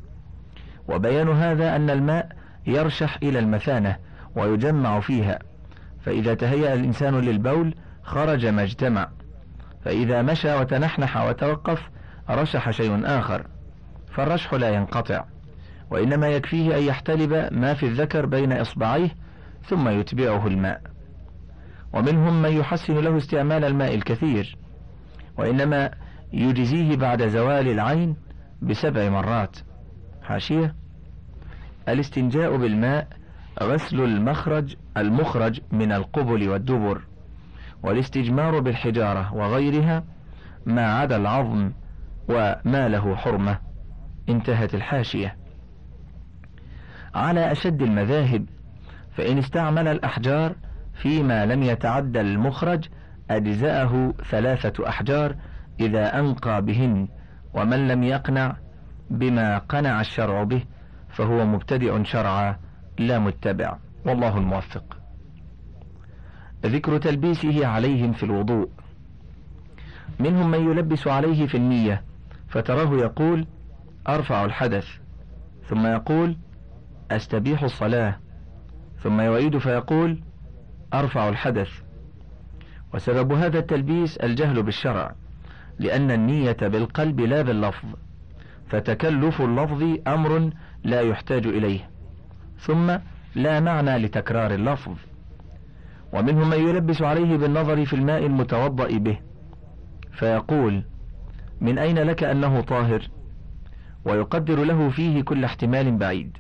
وبيان 0.89 1.29
هذا 1.29 1.77
أن 1.77 1.91
الماء 1.91 2.29
يرشح 2.67 3.19
إلى 3.23 3.39
المثانة 3.39 3.97
ويجمع 4.37 5.01
فيها. 5.01 5.39
فإذا 6.05 6.35
تهيأ 6.35 6.75
الإنسان 6.75 7.15
للبول 7.15 7.75
خرج 8.03 8.47
ما 8.47 8.63
اجتمع. 8.63 9.09
فإذا 9.85 10.23
مشى 10.23 10.55
وتنحنح 10.55 11.17
وتوقف 11.17 11.91
رشح 12.31 12.71
شيء 12.71 13.01
آخر. 13.05 13.47
فالرشح 14.13 14.55
لا 14.55 14.69
ينقطع. 14.69 15.25
وإنما 15.91 16.29
يكفيه 16.29 16.79
أن 16.79 16.83
يحتلب 16.83 17.49
ما 17.53 17.75
في 17.75 17.87
الذكر 17.87 18.27
بين 18.27 18.53
إصبعيه 18.53 19.11
ثم 19.63 19.89
يتبعه 19.89 20.47
الماء. 20.47 20.81
ومنهم 21.93 22.43
من 22.43 22.53
يحسن 22.53 22.95
له 22.95 23.17
استعمال 23.17 23.65
الماء 23.65 23.95
الكثير. 23.95 24.57
وإنما 25.39 25.91
يجزيه 26.33 26.97
بعد 26.97 27.27
زوال 27.27 27.69
العين 27.69 28.17
بسبع 28.63 29.09
مرات. 29.09 29.57
حاشية. 30.23 30.75
الاستنجاء 31.89 32.57
بالماء 32.57 33.09
غسل 33.63 34.01
المخرج 34.01 34.77
المخرج 34.97 35.61
من 35.73 35.93
القبل 35.93 36.49
والدبر 36.49 37.01
والاستجمار 37.83 38.61
بالحجارة 38.61 39.35
وغيرها 39.35 40.05
ما 40.67 40.99
عدا 40.99 41.17
العظم 41.17 41.73
وما 42.29 42.89
له 42.89 43.17
حرمة. 43.17 43.59
انتهت 44.29 44.75
الحاشية. 44.75 45.37
على 47.15 47.53
أشد 47.53 47.83
المذاهب 47.83 48.47
فإن 49.13 49.39
استعمل 49.39 49.89
الأحجار 49.89 50.57
فيما 50.95 51.47
لم 51.47 51.63
يتعدى 51.63 52.21
المخرج 52.21 52.89
أجزأه 53.31 54.15
ثلاثة 54.31 54.89
أحجار 54.89 55.37
إذا 55.81 56.19
أنقى 56.19 56.63
بهن 56.63 57.09
ومن 57.55 57.89
لم 57.89 58.03
يقنع 58.03 58.57
بما 59.11 59.59
قنع 59.59 60.01
الشرع 60.01 60.43
به 60.43 60.65
فهو 61.09 61.47
مبتدع 61.47 62.03
شرعا. 62.03 62.57
لا 62.99 63.19
متبع. 63.19 63.77
والله 64.07 64.39
الموفق. 64.39 64.97
ذكر 66.67 66.99
تلبيسه 66.99 67.67
عليهم 67.67 68.13
في 68.13 68.23
الوضوء. 68.23 68.69
منهم 70.21 70.51
من 70.51 70.71
يلبس 70.71 71.07
عليه 71.07 71.47
في 71.47 71.57
النية 71.57 72.03
فتراه 72.49 72.97
يقول 72.97 73.47
أرفع 74.09 74.45
الحدث. 74.45 74.87
ثم 75.69 75.87
يقول 75.87 76.37
أستبيح 77.11 77.63
الصلاة. 77.63 78.19
ثم 79.03 79.21
يعيد 79.21 79.59
فيقول 79.59 80.23
أرفع 80.95 81.29
الحدث. 81.29 81.69
وسبب 82.95 83.33
هذا 83.33 83.59
التلبيس 83.59 84.17
الجهل 84.17 84.63
بالشرع 84.63 85.15
لأن 85.79 86.11
النية 86.11 86.57
بالقلب 86.63 87.21
لا 87.21 87.43
باللفظ 87.43 87.89
فتكلف 88.69 89.43
اللفظ 89.43 89.99
أمر 90.07 90.51
لا 90.85 91.01
يحتاج 91.01 91.47
إليه. 91.47 91.94
ثم 92.59 92.97
لا 93.35 93.61
معنى 93.61 93.99
لتكرار 93.99 94.55
اللفظ. 94.55 94.97
ومنهم 96.13 96.51
من 96.51 96.69
يلبس 96.69 97.03
عليه 97.03 97.37
بالنظر 97.37 97.85
في 97.85 97.93
الماء 97.97 98.27
المتوضأ 98.27 98.99
به 98.99 99.19
فيقول 100.13 100.85
من 101.61 101.79
أين 101.79 101.99
لك 101.99 102.25
أنه 102.25 102.61
طاهر؟ 102.61 103.09
ويقدر 104.05 104.65
له 104.65 104.91
فيه 104.91 105.23
كل 105.23 105.45
احتمال 105.45 105.97
بعيد. 105.97 106.37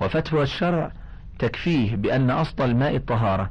وفتوى 0.00 0.42
الشرع 0.42 0.92
تكفيه 1.38 1.96
بأن 1.96 2.30
أصل 2.30 2.64
الماء 2.64 2.96
الطهارة 2.96 3.50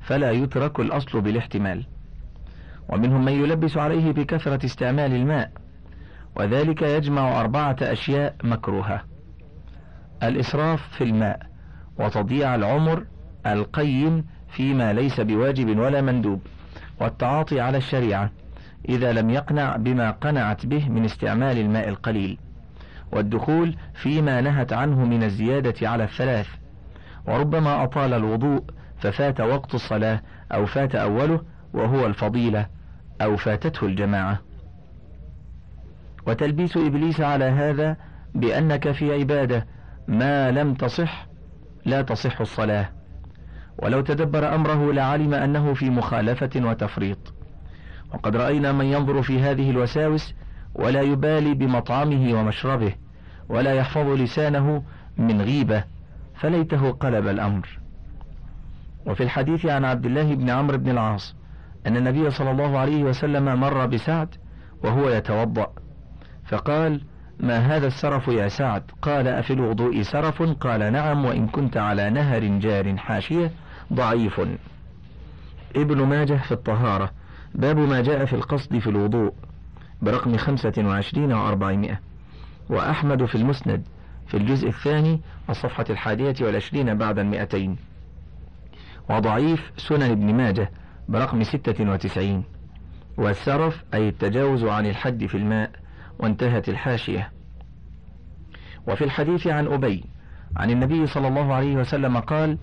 فلا 0.00 0.30
يترك 0.30 0.80
الأصل 0.80 1.20
بالاحتمال. 1.20 1.86
ومنهم 2.88 3.24
من 3.24 3.32
يلبس 3.32 3.76
عليه 3.76 4.12
بكثرة 4.12 4.66
استعمال 4.66 5.12
الماء 5.14 5.52
وذلك 6.36 6.82
يجمع 6.82 7.40
أربعة 7.40 7.76
أشياء 7.82 8.36
مكروهة. 8.44 9.09
الإسراف 10.22 10.88
في 10.88 11.04
الماء 11.04 11.40
وتضييع 11.98 12.54
العمر 12.54 13.04
القيم 13.46 14.24
فيما 14.50 14.92
ليس 14.92 15.20
بواجب 15.20 15.78
ولا 15.78 16.00
مندوب 16.00 16.40
والتعاطي 17.00 17.60
على 17.60 17.78
الشريعة 17.78 18.30
إذا 18.88 19.12
لم 19.12 19.30
يقنع 19.30 19.76
بما 19.76 20.10
قنعت 20.10 20.66
به 20.66 20.88
من 20.88 21.04
استعمال 21.04 21.58
الماء 21.58 21.88
القليل 21.88 22.38
والدخول 23.12 23.76
فيما 23.94 24.40
نهت 24.40 24.72
عنه 24.72 25.04
من 25.04 25.22
الزيادة 25.22 25.88
على 25.88 26.04
الثلاث 26.04 26.46
وربما 27.26 27.84
أطال 27.84 28.14
الوضوء 28.14 28.64
ففات 28.98 29.40
وقت 29.40 29.74
الصلاة 29.74 30.20
أو 30.52 30.66
فات 30.66 30.94
أوله 30.94 31.40
وهو 31.74 32.06
الفضيلة 32.06 32.66
أو 33.22 33.36
فاتته 33.36 33.86
الجماعة 33.86 34.40
وتلبيس 36.26 36.76
إبليس 36.76 37.20
على 37.20 37.44
هذا 37.44 37.96
بأنك 38.34 38.90
في 38.90 39.12
عبادة 39.14 39.66
ما 40.10 40.50
لم 40.50 40.74
تصح 40.74 41.26
لا 41.84 42.02
تصح 42.02 42.40
الصلاة. 42.40 42.88
ولو 43.78 44.00
تدبر 44.00 44.54
أمره 44.54 44.92
لعلم 44.92 45.34
أنه 45.34 45.74
في 45.74 45.90
مخالفة 45.90 46.50
وتفريط. 46.56 47.34
وقد 48.14 48.36
رأينا 48.36 48.72
من 48.72 48.84
ينظر 48.84 49.22
في 49.22 49.40
هذه 49.40 49.70
الوساوس 49.70 50.34
ولا 50.74 51.00
يبالي 51.00 51.54
بمطعمه 51.54 52.40
ومشربه 52.40 52.92
ولا 53.48 53.74
يحفظ 53.74 54.06
لسانه 54.08 54.82
من 55.16 55.40
غيبة 55.42 55.84
فليته 56.34 56.90
قلب 56.90 57.28
الأمر. 57.28 57.78
وفي 59.06 59.22
الحديث 59.22 59.66
عن 59.66 59.84
عبد 59.84 60.06
الله 60.06 60.34
بن 60.34 60.50
عمرو 60.50 60.78
بن 60.78 60.90
العاص 60.90 61.34
أن 61.86 61.96
النبي 61.96 62.30
صلى 62.30 62.50
الله 62.50 62.78
عليه 62.78 63.04
وسلم 63.04 63.60
مر 63.60 63.86
بسعد 63.86 64.34
وهو 64.84 65.08
يتوضأ 65.08 65.72
فقال 66.44 67.00
ما 67.42 67.58
هذا 67.58 67.86
السرف 67.86 68.28
يا 68.28 68.48
سعد؟ 68.48 68.82
قال 69.02 69.28
أفي 69.28 69.52
الوضوء 69.52 70.02
سرف؟ 70.02 70.42
قال 70.42 70.92
نعم 70.92 71.24
وإن 71.24 71.46
كنت 71.46 71.76
على 71.76 72.10
نهر 72.10 72.44
جار 72.44 72.96
حاشية 72.96 73.50
ضعيف. 73.92 74.40
ابن 75.76 76.02
ماجه 76.02 76.34
في 76.34 76.52
الطهارة. 76.52 77.10
باب 77.54 77.78
ما 77.78 78.00
جاء 78.00 78.24
في 78.24 78.32
القصد 78.32 78.78
في 78.78 78.86
الوضوء 78.86 79.32
برقم 80.02 80.36
خمسة 80.36 80.72
وعشرين 80.78 81.32
وأربعمائة. 81.32 82.00
وأحمد 82.68 83.24
في 83.24 83.34
المسند 83.34 83.82
في 84.26 84.36
الجزء 84.36 84.68
الثاني 84.68 85.20
الصفحة 85.50 85.84
الحادية 85.90 86.34
والعشرين 86.40 86.98
بعد 86.98 87.18
المئتين. 87.18 87.76
وضعيف 89.10 89.72
سنن 89.76 90.02
ابن 90.02 90.34
ماجه 90.34 90.70
برقم 91.08 91.42
ستة 91.42 91.90
وتسعين. 91.90 92.44
والسرف 93.16 93.84
أي 93.94 94.08
التجاوز 94.08 94.64
عن 94.64 94.86
الحد 94.86 95.26
في 95.26 95.36
الماء. 95.36 95.70
وانتهت 96.20 96.68
الحاشية. 96.68 97.30
وفي 98.88 99.04
الحديث 99.04 99.46
عن 99.46 99.66
أبي 99.66 100.04
عن 100.56 100.70
النبي 100.70 101.06
صلى 101.06 101.28
الله 101.28 101.54
عليه 101.54 101.76
وسلم 101.76 102.16
قال 102.16 102.58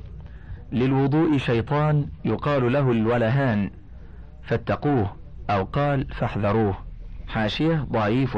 للوضوء 0.72 1.38
شيطان 1.38 2.08
يقال 2.26 2.74
له 2.74 2.92
الولهان 2.92 3.72
فاتقوه 4.44 5.16
أو 5.50 5.64
قال 5.64 6.14
فاحذروه 6.14 6.78
حاشية 7.28 7.88
ضعيف. 7.92 8.38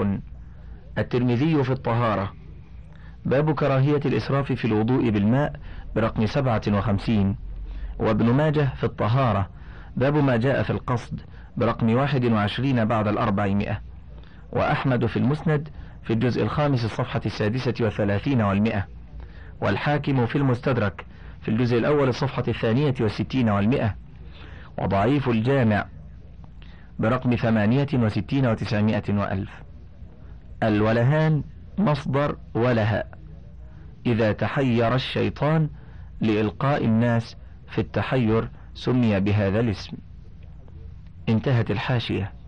الترمذي 0.97 1.63
في 1.63 1.71
الطهارة. 1.71 2.33
باب 3.25 3.51
كراهية 3.55 4.01
الإسراف 4.05 4.51
في 4.51 4.65
الوضوء 4.65 5.09
بالماء 5.09 5.53
برقم 5.95 6.25
سبعة 6.25 6.61
وخمسين. 6.67 7.35
وابن 7.99 8.33
ماجه 8.33 8.73
في 8.75 8.83
الطهارة. 8.83 9.49
باب 9.97 10.15
ما 10.15 10.37
جاء 10.37 10.63
في 10.63 10.69
القصد 10.69 11.21
برقم 11.57 11.93
واحد 11.93 12.25
وعشرين 12.25 12.85
بعد 12.85 13.07
الأربعمائة. 13.07 13.88
وأحمد 14.51 15.05
في 15.05 15.17
المسند 15.17 15.69
في 16.03 16.13
الجزء 16.13 16.43
الخامس 16.43 16.85
الصفحة 16.85 17.21
السادسة 17.25 17.73
والثلاثين 17.79 18.41
والمئة 18.41 18.87
والحاكم 19.61 20.25
في 20.25 20.37
المستدرك 20.37 21.05
في 21.41 21.51
الجزء 21.51 21.77
الأول 21.77 22.09
الصفحة 22.09 22.43
الثانية 22.47 22.93
والستين 23.01 23.49
والمئة 23.49 23.95
وضعيف 24.77 25.29
الجامع 25.29 25.85
برقم 26.99 27.35
ثمانية 27.35 27.87
وستين 27.93 28.45
وتسعمائة 28.45 29.03
وألف. 29.09 29.49
الولهان 30.63 31.43
مصدر 31.77 32.37
ولها 32.53 33.03
إذا 34.05 34.31
تحير 34.31 34.95
الشيطان 34.95 35.69
لإلقاء 36.21 36.85
الناس 36.85 37.35
في 37.71 37.81
التحير 37.81 38.49
سمي 38.73 39.19
بهذا 39.19 39.59
الاسم. 39.59 39.97
انتهت 41.29 41.71
الحاشية. 41.71 42.38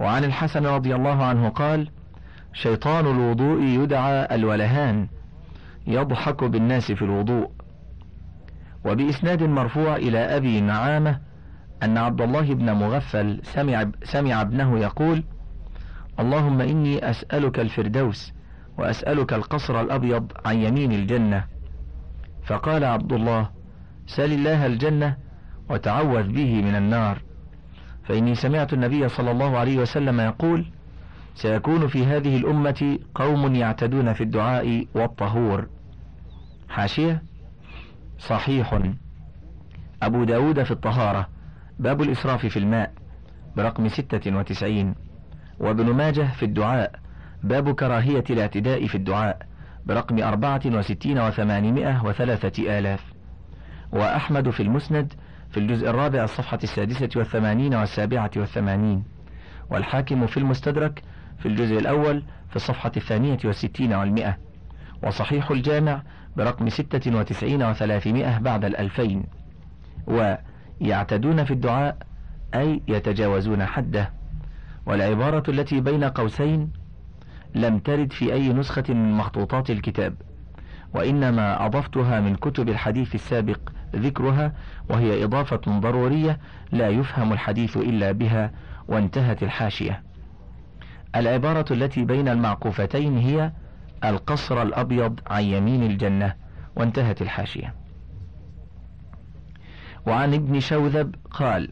وعن 0.00 0.24
الحسن 0.24 0.66
رضي 0.66 0.94
الله 0.94 1.24
عنه 1.24 1.48
قال 1.48 1.90
شيطان 2.52 3.06
الوضوء 3.06 3.62
يدعى 3.62 4.34
الولهان 4.34 5.08
يضحك 5.86 6.44
بالناس 6.44 6.92
في 6.92 7.02
الوضوء. 7.02 7.50
وبإسناد 8.84 9.42
مرفوع 9.42 9.96
إلى 9.96 10.18
أبي 10.18 10.60
نعامة 10.60 11.20
أن 11.82 11.98
عبد 11.98 12.20
الله 12.20 12.54
بن 12.54 12.72
مغفل 12.72 13.40
سمع, 13.42 13.90
سمع 14.04 14.40
ابنه 14.40 14.78
يقول 14.78 15.24
اللهم 16.20 16.60
إني 16.60 17.10
أسألك 17.10 17.60
الفردوس 17.60 18.32
وأسألك 18.78 19.32
القصر 19.32 19.80
الأبيض 19.80 20.32
عن 20.46 20.56
يمين 20.58 20.92
الجنة. 20.92 21.44
فقال 22.44 22.84
عبد 22.84 23.12
الله 23.12 23.48
سل 24.06 24.32
الله 24.32 24.66
الجنة 24.66 25.16
وتعوذ 25.70 26.22
به 26.22 26.62
من 26.62 26.74
النار. 26.74 27.27
فإني 28.08 28.34
سمعت 28.34 28.72
النبي 28.72 29.08
صلى 29.08 29.30
الله 29.30 29.58
عليه 29.58 29.78
وسلم 29.78 30.20
يقول 30.20 30.66
سيكون 31.34 31.86
في 31.88 32.06
هذه 32.06 32.36
الأمة 32.36 32.98
قوم 33.14 33.54
يعتدون 33.54 34.12
في 34.12 34.22
الدعاء 34.22 34.86
والطهور. 34.94 35.66
حاشية؟ 36.68 37.22
صحيح. 38.18 38.80
أبو 40.02 40.24
داود 40.24 40.62
في 40.62 40.70
الطهارة 40.70 41.28
باب 41.78 42.02
الإسراف 42.02 42.46
في 42.46 42.58
الماء 42.58 42.92
برقم 43.56 43.88
ستة 43.88 44.36
وتسعين. 44.36 44.94
وابن 45.60 45.94
ماجه 45.94 46.28
في 46.32 46.44
الدعاء 46.44 46.92
باب 47.42 47.74
كراهية 47.74 48.24
الاعتداء 48.30 48.86
في 48.86 48.94
الدعاء 48.94 49.46
برقم 49.86 50.22
أربعة 50.22 50.60
وستين 50.66 51.18
وثمانمائة 51.18 52.04
وثلاثة 52.04 52.78
آلاف. 52.78 53.04
وأحمد 53.92 54.50
في 54.50 54.62
المسند 54.62 55.12
في 55.50 55.60
الجزء 55.60 55.90
الرابع 55.90 56.24
الصفحة 56.24 56.58
السادسة 56.62 57.08
والثمانين 57.16 57.74
والسابعة 57.74 58.30
والثمانين 58.36 59.04
والحاكم 59.70 60.26
في 60.26 60.36
المستدرك 60.36 61.02
في 61.38 61.46
الجزء 61.48 61.78
الأول 61.78 62.22
في 62.50 62.56
الصفحة 62.56 62.92
الثانية 62.96 63.38
والستين 63.44 63.92
والمئة 63.92 64.36
وصحيح 65.02 65.50
الجامع 65.50 66.02
برقم 66.36 66.68
ستة 66.68 67.16
وتسعين 67.18 67.62
وثلاثمائة 67.62 68.38
بعد 68.38 68.64
الألفين 68.64 69.24
ويعتدون 70.06 71.44
في 71.44 71.50
الدعاء 71.50 71.96
أي 72.54 72.80
يتجاوزون 72.88 73.66
حده 73.66 74.10
والعبارة 74.86 75.50
التي 75.50 75.80
بين 75.80 76.04
قوسين 76.04 76.70
لم 77.54 77.78
ترد 77.78 78.12
في 78.12 78.32
أي 78.32 78.52
نسخة 78.52 78.84
من 78.88 79.12
مخطوطات 79.12 79.70
الكتاب 79.70 80.14
وإنما 80.94 81.66
أضفتها 81.66 82.20
من 82.20 82.36
كتب 82.36 82.68
الحديث 82.68 83.14
السابق 83.14 83.58
ذكرها 83.96 84.52
وهي 84.90 85.24
إضافة 85.24 85.60
ضرورية 85.80 86.38
لا 86.72 86.88
يفهم 86.88 87.32
الحديث 87.32 87.76
إلا 87.76 88.12
بها 88.12 88.50
وانتهت 88.88 89.42
الحاشية. 89.42 90.02
العبارة 91.16 91.64
التي 91.70 92.04
بين 92.04 92.28
المعقوفتين 92.28 93.18
هي 93.18 93.52
القصر 94.04 94.62
الأبيض 94.62 95.20
عن 95.26 95.42
يمين 95.42 95.82
الجنة 95.82 96.34
وانتهت 96.76 97.22
الحاشية. 97.22 97.74
وعن 100.06 100.34
ابن 100.34 100.60
شوذب 100.60 101.14
قال 101.30 101.70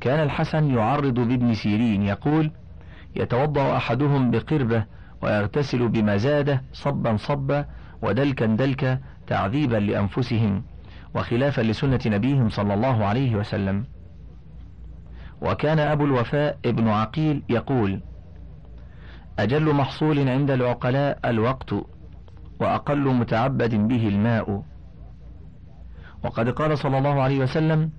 كان 0.00 0.20
الحسن 0.22 0.70
يعرض 0.70 1.14
بابن 1.14 1.54
سيرين 1.54 2.02
يقول 2.02 2.50
يتوضأ 3.16 3.76
أحدهم 3.76 4.30
بقربة 4.30 4.84
ويغتسل 5.22 5.88
بمزادة 5.88 6.62
صبا 6.72 7.16
صبا 7.16 7.66
ودلكا 8.02 8.46
دلكا 8.46 8.98
تعذيبا 9.26 9.76
لأنفسهم 9.76 10.62
وخلافا 11.16 11.62
لسنة 11.62 12.00
نبيهم 12.06 12.48
صلى 12.48 12.74
الله 12.74 13.04
عليه 13.04 13.36
وسلم. 13.36 13.84
وكان 15.42 15.78
أبو 15.78 16.04
الوفاء 16.04 16.58
ابن 16.64 16.88
عقيل 16.88 17.42
يقول 17.48 18.00
أجل 19.38 19.74
محصول 19.74 20.28
عند 20.28 20.50
العقلاء 20.50 21.18
الوقت 21.24 21.74
وأقل 22.60 23.14
متعبد 23.14 23.74
به 23.74 24.08
الماء. 24.08 24.62
وقد 26.24 26.48
قال 26.48 26.78
صلى 26.78 26.98
الله 26.98 27.22
عليه 27.22 27.38
وسلم 27.38 27.90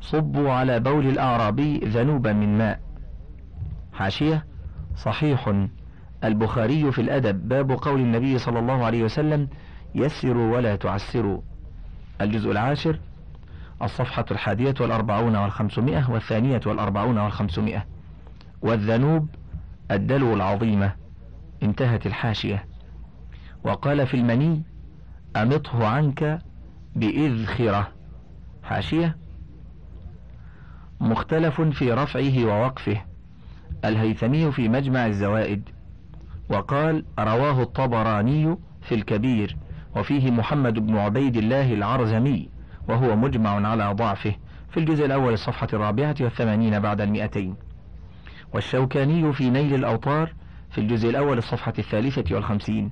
صبوا 0.00 0.52
على 0.52 0.80
بول 0.80 1.06
الأعرابي 1.06 1.78
ذنوبا 1.78 2.32
من 2.32 2.58
ماء. 2.58 2.80
حاشية 3.92 4.44
صحيح. 4.96 5.66
البخاري 6.24 6.92
في 6.92 7.00
الأدب 7.00 7.48
باب 7.48 7.72
قول 7.72 8.00
النبي 8.00 8.38
صلى 8.38 8.58
الله 8.58 8.84
عليه 8.84 9.04
وسلم 9.04 9.48
يسروا 9.94 10.56
ولا 10.56 10.76
تعسروا. 10.76 11.40
الجزء 12.20 12.50
العاشر 12.50 12.98
الصفحة 13.82 14.24
الحادية 14.30 14.74
والأربعون 14.80 15.36
والخمسمائة 15.36 16.10
والثانية 16.10 16.60
والأربعون 16.66 17.18
والخمسمائة. 17.18 17.86
والذنوب 18.62 19.28
الدلو 19.90 20.34
العظيمة 20.34 20.92
انتهت 21.62 22.06
الحاشية. 22.06 22.66
وقال 23.64 24.06
في 24.06 24.14
المني 24.14 24.62
أمطه 25.36 25.86
عنك 25.86 26.42
بإذخرة. 26.96 27.88
حاشية؟ 28.62 29.16
مختلف 31.00 31.60
في 31.60 31.92
رفعه 31.92 32.44
ووقفه. 32.44 33.02
الهيثمي 33.84 34.52
في 34.52 34.68
مجمع 34.68 35.06
الزوائد. 35.06 35.68
وقال 36.48 37.04
رواه 37.18 37.62
الطبراني 37.62 38.56
في 38.82 38.94
الكبير. 38.94 39.56
وفيه 39.96 40.30
محمد 40.30 40.74
بن 40.86 40.96
عبيد 40.96 41.36
الله 41.36 41.74
العرزمي 41.74 42.48
وهو 42.88 43.16
مجمع 43.16 43.68
على 43.68 43.92
ضعفه 43.92 44.34
في 44.70 44.80
الجزء 44.80 45.04
الأول 45.06 45.32
الصفحة 45.32 45.68
الرابعة 45.72 46.14
والثمانين 46.20 46.78
بعد 46.80 47.00
المئتين. 47.00 47.56
والشوكاني 48.54 49.32
في 49.32 49.50
نيل 49.50 49.74
الأوطار 49.74 50.32
في 50.70 50.80
الجزء 50.80 51.10
الأول 51.10 51.38
الصفحة 51.38 51.72
الثالثة 51.78 52.34
والخمسين. 52.34 52.90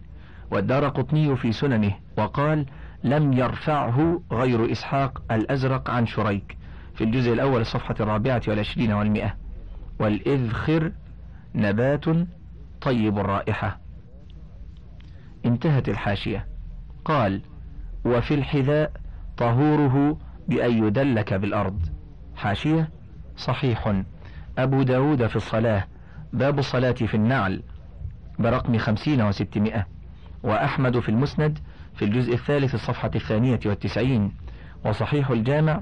والدار 0.51 0.89
قطني 0.89 1.37
في 1.37 1.53
سننه 1.53 1.95
وقال 2.19 2.67
لم 3.05 3.33
يرفعه 3.33 4.23
غير 4.33 4.73
إسحاق 4.73 5.23
الأزرق 5.31 5.91
عن 5.91 6.07
شريك 6.07 6.57
في 6.95 7.05
الجزء 7.05 7.33
الأول 7.33 7.61
الصفحة 7.61 7.95
الرابعة 8.01 8.43
والعشرين 8.49 8.93
والمئة. 8.93 9.37
والإذخر 10.01 10.93
نبات 11.55 12.05
طيب 12.81 13.19
الرائحة. 13.19 13.81
انتهت 15.47 15.89
الحاشية. 15.89 16.52
قال 17.05 17.43
وفي 18.05 18.35
الحذاء 18.35 18.93
طهوره 19.37 20.19
بأن 20.49 20.87
يدلك 20.87 21.35
بالأرض. 21.35 21.81
حاشية 22.37 22.91
صحيح. 23.37 24.03
أبو 24.59 24.83
داود 24.83 25.27
في 25.27 25.37
الصلاة 25.37 25.85
باب 26.33 26.59
الصلاة 26.59 26.93
في 26.93 27.15
النعل 27.15 27.63
برقم 28.39 28.79
خمسين 28.79 29.23
وستمائة. 29.23 29.87
وأحمد 30.43 30.99
في 30.99 31.09
المسند 31.09 31.59
في 31.95 32.05
الجزء 32.05 32.35
الثالث 32.35 32.75
الصفحة 32.75 33.11
الثانية 33.15 33.61
والتسعين. 33.67 34.33
وصحيح 34.85 35.31
الجامع 35.31 35.81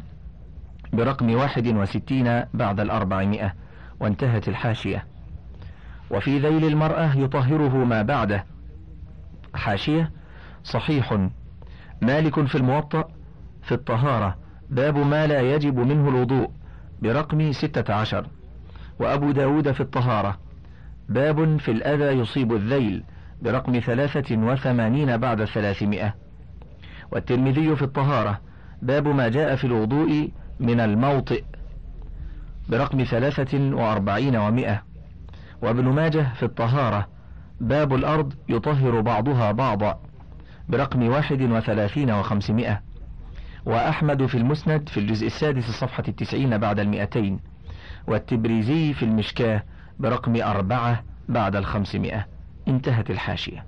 برقم 0.93 1.35
واحد 1.35 1.67
وستين 1.67 2.45
بعد 2.55 2.81
الأربعمائة. 2.81 3.55
وانتهت 4.01 4.49
الحاشية. 4.49 5.07
وفي 6.11 6.39
ذيل 6.39 6.65
المرأة 6.65 7.17
يطهره 7.17 7.85
ما 7.85 8.03
بعده. 8.03 8.45
حاشية 9.55 10.11
صحيح. 10.65 11.29
مالك 12.03 12.47
في 12.47 12.55
الموطأ 12.55 13.09
في 13.63 13.73
الطهارة. 13.73 14.37
باب 14.71 14.97
ما 14.99 15.27
لا 15.27 15.41
يجب 15.41 15.79
منه 15.79 16.09
الوضوء 16.09 16.51
برقم 17.03 17.53
ستة 17.53 17.95
عشر. 17.95 18.27
وأبو 18.99 19.31
داود 19.31 19.73
في 19.73 19.81
الطهارة. 19.81 20.39
باب 21.09 21.57
في 21.57 21.71
الأذى 21.71 22.21
يصيب 22.21 22.53
الذيل 22.53 23.05
برقم 23.43 23.79
ثلاثة 23.79 24.37
وثمانين 24.37 25.17
بعد 25.17 25.41
الثلاثمائة 25.41 26.15
والترمذي 27.13 27.77
في 27.77 27.83
الطهارة. 27.83 28.41
باب 28.83 29.09
ما 29.09 29.29
جاء 29.29 29.57
في 29.57 29.65
الوضوء 29.65 30.31
من 30.61 30.81
الموطئ 30.81 31.45
برقم 32.69 33.05
ثلاثة 33.05 33.75
وأربعين 33.75 34.37
ومائة. 34.37 34.83
وابن 35.63 35.85
ماجه 35.85 36.27
في 36.35 36.43
الطهارة. 36.43 37.09
باب 37.61 37.95
الأرض 37.95 38.33
يطهر 38.49 39.01
بعضها 39.01 39.53
بعضا. 39.53 40.10
برقم 40.69 41.09
واحد 41.09 41.43
وثلاثين 41.43 42.11
وخمسمائة. 42.11 42.83
وأحمد 43.67 44.27
في 44.27 44.39
المسند 44.39 44.89
في 44.89 45.01
الجزء 45.01 45.27
السادس 45.27 45.69
الصفحة 45.69 46.05
التسعين 46.09 46.59
بعد 46.59 46.81
المئتين. 46.81 47.41
والتبريزي 48.07 48.93
في 48.93 49.03
المشكاة 49.03 49.63
برقم 49.99 50.43
أربعة 50.43 51.03
بعد 51.29 51.57
الخمسمائة. 51.57 52.27
انتهت 52.69 53.11
الحاشية. 53.11 53.67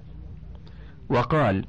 وقال 1.09 1.67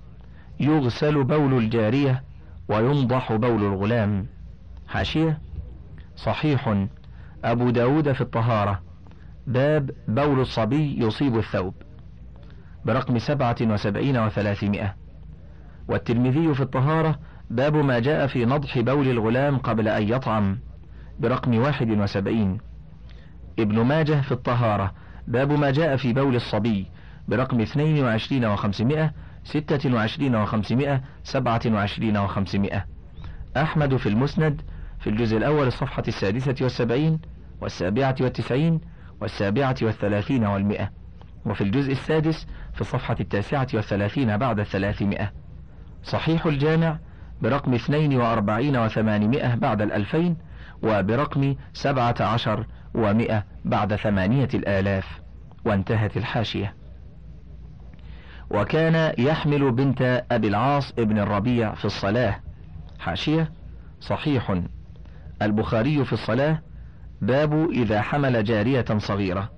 يغسل 0.59 1.23
بول 1.23 1.53
الجارية 1.57 2.23
وينضح 2.67 3.33
بول 3.33 3.63
الغلام. 3.63 4.25
حاشية 4.87 5.41
صحيح. 6.15 6.87
أبو 7.43 7.69
داود 7.69 8.11
في 8.11 8.21
الطهارة. 8.21 8.81
باب 9.47 9.91
بول 10.07 10.39
الصبي 10.39 10.99
يصيب 10.99 11.37
الثوب. 11.37 11.73
برقم 12.85 13.19
سبعة 13.19 13.55
وسبعين 13.61 14.17
وثلاثمائة. 14.17 15.02
والترمذي 15.87 16.53
في 16.53 16.61
الطهارة 16.61 17.19
باب 17.49 17.75
ما 17.75 17.99
جاء 17.99 18.27
في 18.27 18.45
نضح 18.45 18.79
بول 18.79 19.07
الغلام 19.07 19.57
قبل 19.57 19.87
أن 19.87 20.09
يطعم 20.09 20.59
برقم 21.19 21.57
واحد 21.57 21.89
وسبعين. 21.89 22.57
ابن 23.59 23.81
ماجه 23.81 24.21
في 24.21 24.31
الطهارة 24.31 24.93
باب 25.27 25.51
ما 25.51 25.71
جاء 25.71 25.97
في 25.97 26.13
بول 26.13 26.35
الصبي 26.35 26.87
برقم 27.27 27.61
اثنين 27.61 28.03
وعشرين 28.03 28.45
وخمسمائة 28.45 29.13
ستة 29.43 29.93
وعشرين 29.93 30.35
وخمسمائة 30.35 31.01
سبعة 31.23 31.61
وعشرين 31.67 32.17
وخمسمائة. 32.17 32.85
أحمد 33.57 33.95
في 33.95 34.09
المسند 34.09 34.61
في 34.99 35.09
الجزء 35.09 35.37
الأول 35.37 35.67
الصفحة 35.67 36.03
السادسة 36.07 36.55
والسبعين 36.61 37.19
والسابعة 37.61 38.15
والتسعين 38.21 38.81
والسابعة 39.21 39.75
والثلاثين 39.81 40.45
والمئة 40.45 40.89
وفي 41.45 41.61
الجزء 41.61 41.91
السادس 41.91 42.47
في 42.73 42.81
الصفحة 42.81 43.15
التاسعة 43.19 43.67
والثلاثين 43.73 44.37
بعد 44.37 44.59
الثلاثمائة. 44.59 45.42
صحيح 46.03 46.45
الجامع 46.45 46.97
برقم 47.41 47.73
اثنين 47.73 48.17
وأربعين 48.17 48.77
وثمانمائة 48.77 49.55
بعد 49.55 49.81
الألفين 49.81 50.37
وبرقم 50.83 51.55
سبعة 51.73 52.15
عشر 52.19 52.65
ومئة 52.93 53.43
بعد 53.65 53.95
ثمانية 53.95 54.49
الآلاف. 54.53 55.21
وانتهت 55.65 56.17
الحاشية. 56.17 56.75
وكان 58.51 59.13
يحمل 59.17 59.71
بنت 59.71 60.23
أبي 60.31 60.47
العاص 60.47 60.93
ابن 60.99 61.19
الربيع 61.19 61.73
في 61.73 61.85
الصلاة. 61.85 62.39
حاشية. 62.99 63.51
صحيح. 64.01 64.61
البخاري 65.41 66.05
في 66.05 66.13
الصلاة. 66.13 66.61
باب 67.21 67.69
إذا 67.69 68.01
حمل 68.01 68.43
جارية 68.43 68.85
صغيرة. 68.97 69.49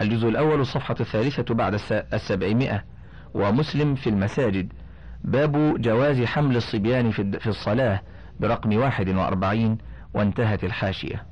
الجزء 0.00 0.28
الأول 0.28 0.60
الصفحة 0.60 0.96
الثالثة 1.00 1.54
بعد 1.54 1.80
السبعمائة. 2.12 2.84
ومسلم 3.34 3.94
في 3.94 4.10
المساجد. 4.10 4.72
باب 5.24 5.80
جواز 5.80 6.22
حمل 6.22 6.56
الصبيان 6.56 7.10
في 7.10 7.46
الصلاة 7.46 8.00
برقم 8.40 8.76
واحد 8.76 9.08
وأربعين 9.08 9.78
وانتهت 10.14 10.64
الحاشية. 10.64 11.26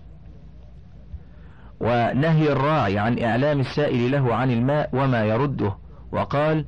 ونهي 1.80 2.52
الراعي 2.52 2.98
عن 2.98 3.18
إعلام 3.18 3.60
السائل 3.60 4.12
له 4.12 4.34
عن 4.34 4.50
الماء 4.50 4.90
وما 4.92 5.24
يرده 5.24 5.74
وقال 6.12 6.64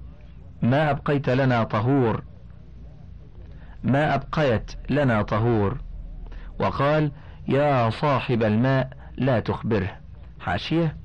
ما 0.62 0.90
أبقيت 0.90 1.30
لنا 1.30 1.62
طهور. 1.64 2.22
ما 3.82 4.14
أبقيت 4.14 4.72
لنا 4.90 5.22
طهور. 5.22 5.78
وقال 6.60 7.12
يا 7.48 7.90
صاحب 7.90 8.42
الماء 8.42 8.90
لا 9.16 9.40
تخبره. 9.40 9.90
حاشية. 10.40 10.96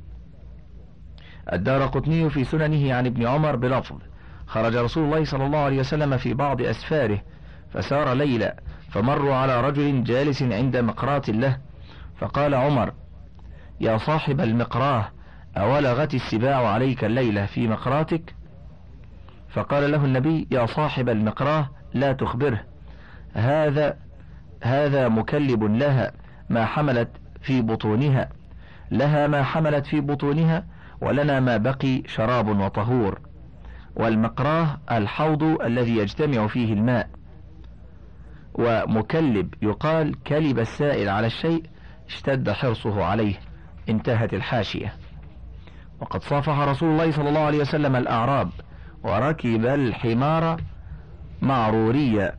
الدار 1.53 1.85
قطني 1.85 2.29
في 2.29 2.43
سننه 2.43 2.93
عن 2.93 3.05
ابن 3.05 3.27
عمر 3.27 3.55
بلفظ. 3.55 3.97
خرج 4.55 4.75
رسول 4.75 5.03
الله 5.03 5.25
صلى 5.25 5.45
الله 5.45 5.59
عليه 5.59 5.79
وسلم 5.79 6.17
في 6.17 6.33
بعض 6.33 6.61
أسفاره 6.61 7.21
فسار 7.73 8.13
ليلا 8.13 8.55
فمروا 8.89 9.35
على 9.35 9.61
رجل 9.61 10.03
جالس 10.03 10.43
عند 10.43 10.77
مقراة 10.77 11.21
له 11.27 11.57
فقال 12.17 12.55
عمر 12.55 12.93
يا 13.81 13.97
صاحب 13.97 14.41
المقراة 14.41 15.11
أولغت 15.57 16.13
السباع 16.13 16.67
عليك 16.67 17.03
الليلة 17.03 17.45
في 17.45 17.67
مقراتك؟ 17.67 18.35
فقال 19.49 19.91
له 19.91 20.05
النبي 20.05 20.47
يا 20.51 20.65
صاحب 20.65 21.09
المقراة 21.09 21.69
لا 21.93 22.13
تخبره 22.13 22.63
هذا 23.33 23.97
هذا 24.63 25.07
مكلب 25.07 25.63
لها 25.63 26.11
ما 26.49 26.65
حملت 26.65 27.09
في 27.41 27.61
بطونها 27.61 28.29
لها 28.91 29.27
ما 29.27 29.43
حملت 29.43 29.85
في 29.85 30.01
بطونها 30.01 30.65
ولنا 31.01 31.39
ما 31.39 31.57
بقي 31.57 32.03
شراب 32.07 32.59
وطهور. 32.59 33.34
والمقراه 33.95 34.77
الحوض 34.91 35.43
الذي 35.43 35.97
يجتمع 35.97 36.47
فيه 36.47 36.73
الماء. 36.73 37.09
ومكلب 38.53 39.53
يقال 39.61 40.23
كلب 40.23 40.59
السائل 40.59 41.09
على 41.09 41.27
الشيء 41.27 41.63
اشتد 42.07 42.51
حرصه 42.51 43.03
عليه 43.03 43.35
انتهت 43.89 44.33
الحاشية. 44.33 44.93
وقد 46.01 46.21
صافح 46.21 46.59
رسول 46.59 46.89
الله 46.89 47.11
صلى 47.11 47.29
الله 47.29 47.39
عليه 47.39 47.59
وسلم 47.59 47.95
الأعراب 47.95 48.49
وركب 49.03 49.65
الحمار 49.65 50.61
معرورية 51.41 52.35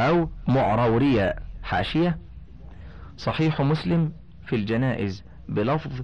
أو 0.00 0.30
معرورية 0.48 1.34
حاشية. 1.62 2.18
صحيح 3.16 3.60
مسلم 3.60 4.12
في 4.46 4.56
الجنائز 4.56 5.24
بلفظ 5.48 6.00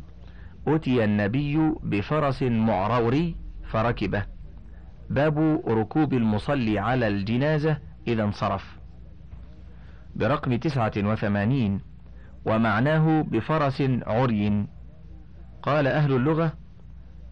أتي 0.68 1.05
النبي 1.05 1.72
بفرس 1.83 2.42
معروري 2.42 3.37
فركبه. 3.70 4.36
باب 5.11 5.62
ركوب 5.69 6.14
المصلي 6.14 6.79
على 6.79 7.09
الجنازة 7.09 7.79
إذا 8.09 8.23
انصرف. 8.23 8.77
برقم 10.16 10.57
تسعة 10.57 10.92
وثمانين 10.97 11.81
ومعناه 12.45 13.23
بفرس 13.23 13.83
عري. 14.07 14.66
قال 15.62 15.87
أهل 15.87 16.12
اللغة 16.12 16.53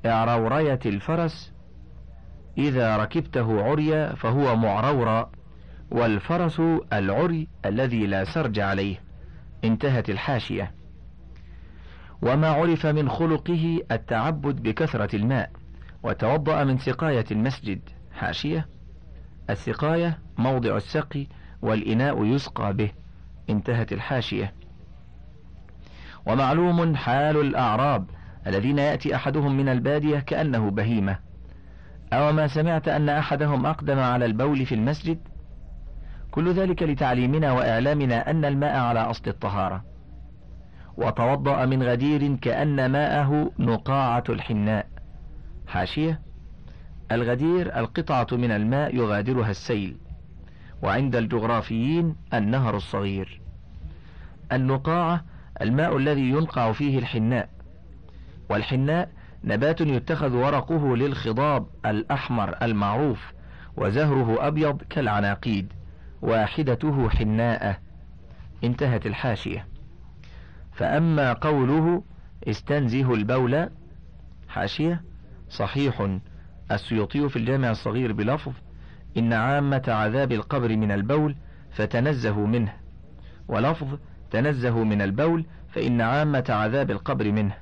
اعرورية 0.07 0.79
الفرس 0.87 1.53
إذا 2.59 2.97
ركبته 2.97 3.63
عريا 3.63 4.15
فهو 4.15 4.57
معرورا 4.57 5.31
والفرس 5.91 6.61
العري 6.93 7.49
الذي 7.65 8.07
لا 8.07 8.25
سرج 8.25 8.59
عليه. 8.61 9.01
انتهت 9.65 10.11
الحاشية. 10.11 10.75
وما 12.23 12.49
عرف 12.49 12.87
من 12.87 13.09
خلقه 13.09 13.81
التعبد 13.93 14.63
بكثرة 14.63 15.17
الماء. 15.17 15.51
وتوضأ 16.05 16.65
من 16.65 16.79
سقاية 16.79 17.25
المسجد. 17.31 17.81
حاشية. 18.13 18.69
السقاية 19.51 20.19
موضع 20.39 20.77
السقي 20.77 21.27
والإناء 21.63 22.25
يسقى 22.25 22.73
به. 22.73 22.91
انتهت 23.51 23.93
الحاشية. 23.93 24.55
ومعلوم 26.27 26.97
حال 26.97 27.37
الأعراب 27.37 28.07
الذين 28.47 28.79
يأتي 28.79 29.15
أحدهم 29.15 29.57
من 29.57 29.69
البادية 29.69 30.19
كأنه 30.19 30.71
بهيمة. 30.71 31.19
أو 32.13 32.33
ما 32.33 32.47
سمعت 32.47 32.89
أن 32.89 33.09
أحدهم 33.09 33.67
أقدم 33.67 33.99
على 33.99 34.25
البول 34.27 34.67
في 34.67 34.75
المسجد؟ 34.75 35.19
كل 36.31 36.53
ذلك 36.53 36.83
لتعليمنا 36.83 37.53
وإعلامنا 37.53 38.31
أن 38.31 38.45
الماء 38.45 38.77
على 38.77 39.01
أصل 39.01 39.31
الطهارة. 39.31 39.85
وتوضأ 40.97 41.67
من 41.67 41.83
غدير 41.83 42.37
كأن 42.37 42.87
ماءه 42.87 43.53
نقاعة 43.59 44.25
الحناء. 44.29 44.94
حاشية. 45.67 46.21
الغدير 47.13 47.79
القطعة 47.79 48.27
من 48.33 48.51
الماء 48.51 48.97
يغادرها 48.97 49.51
السيل 49.51 49.97
وعند 50.83 51.17
الجغرافيين 51.17 52.17
النهر 52.35 52.77
الصغير. 52.77 53.41
النقاعة 54.53 55.25
الماء 55.61 55.97
الذي 55.97 56.29
ينقع 56.31 56.73
فيه 56.73 56.99
الحناء 56.99 57.49
والحناء 58.51 59.11
نبات 59.45 59.81
يتخذ 59.81 60.35
ورقه 60.35 60.97
للخضاب 60.97 61.67
الأحمر 61.87 62.57
المعروف 62.63 63.33
وزهره 63.77 64.47
أبيض 64.47 64.83
كالعناقيد 64.83 65.73
واحدته 66.23 67.09
حناءة. 67.09 67.77
انتهت 68.65 69.07
الحاشية. 69.07 69.67
فأما 70.73 71.33
قوله 71.33 72.03
استنزه 72.49 73.15
البول 73.15 73.69
حاشية. 74.49 75.03
صحيح. 75.49 76.19
السيوطي 76.73 77.29
في 77.29 77.37
الجامع 77.37 77.71
الصغير 77.71 78.13
بلفظ 78.13 78.53
إن 79.17 79.33
عامة 79.33 79.83
عذاب 79.89 80.33
القبر 80.33 80.77
من 80.77 80.93
البول 80.93 81.37
فتنزهوا 81.73 82.47
منه. 82.47 82.73
ولفظ 83.49 83.99
تنزهوا 84.31 84.85
من 84.85 85.03
البول 85.03 85.45
فإن 85.69 86.01
عامة 86.01 86.45
عذاب 86.49 86.91
القبر 86.91 87.33
منه. 87.33 87.55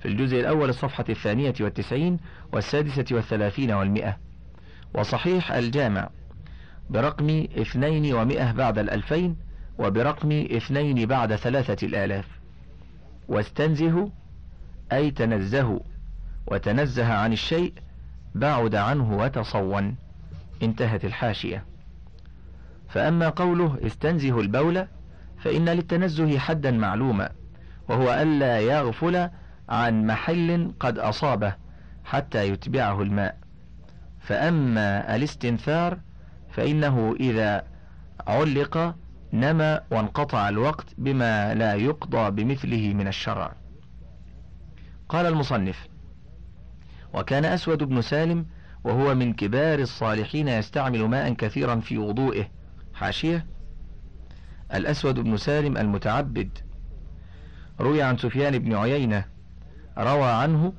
في 0.00 0.08
الجزء 0.08 0.40
الأول 0.40 0.68
الصفحة 0.68 1.04
الثانية 1.08 1.54
والتسعين 1.60 2.18
والسادسة 2.52 3.04
والثلاثين 3.10 3.70
والمئة. 3.72 4.18
وصحيح 4.94 5.52
الجامع 5.52 6.10
برقم 6.90 7.46
اثنين 7.58 8.14
ومئة 8.14 8.52
بعد 8.52 8.78
الألفين 8.78 9.36
وبرقم 9.78 10.32
اثنين 10.32 11.06
بعد 11.06 11.36
ثلاثة 11.36 11.86
الآلاف. 11.86 12.26
واستنزهوا 13.28 14.08
أي 14.92 15.10
تنزهوا. 15.10 15.80
وتنزه 16.46 17.12
عن 17.12 17.32
الشيء 17.32 17.72
بعد 18.34 18.74
عنه 18.74 19.16
وتصون. 19.16 19.96
انتهت 20.62 21.04
الحاشية. 21.04 21.64
فأما 22.88 23.28
قوله 23.28 23.78
استنزه 23.86 24.40
البول 24.40 24.86
فإن 25.38 25.68
للتنزه 25.68 26.38
حدا 26.38 26.70
معلوما 26.70 27.30
وهو 27.88 28.14
ألا 28.14 28.60
يغفل 28.60 29.28
عن 29.68 30.06
محل 30.06 30.72
قد 30.80 30.98
أصابه 30.98 31.54
حتى 32.04 32.48
يتبعه 32.48 33.02
الماء. 33.02 33.36
فأما 34.20 35.16
الاستنثار 35.16 35.98
فإنه 36.50 37.16
إذا 37.20 37.64
علق 38.26 38.94
نما 39.32 39.80
وانقطع 39.90 40.48
الوقت 40.48 40.86
بما 40.98 41.54
لا 41.54 41.74
يقضى 41.74 42.30
بمثله 42.30 42.94
من 42.94 43.08
الشرع. 43.08 43.52
قال 45.08 45.26
المصنف 45.26 45.88
وكان 47.16 47.44
أسود 47.44 47.82
بن 47.82 48.02
سالم 48.02 48.46
وهو 48.84 49.14
من 49.14 49.32
كبار 49.32 49.78
الصالحين 49.78 50.48
يستعمل 50.48 51.04
ماء 51.04 51.32
كثيرا 51.32 51.80
في 51.80 51.98
وضوئه. 51.98 52.48
حاشية. 52.94 53.46
الأسود 54.74 55.20
بن 55.20 55.36
سالم 55.36 55.76
المتعبد. 55.76 56.58
روي 57.80 58.02
عن 58.02 58.16
سفيان 58.16 58.58
بن 58.58 58.74
عيينة. 58.74 59.24
روى 59.98 60.30
عنه 60.30 60.72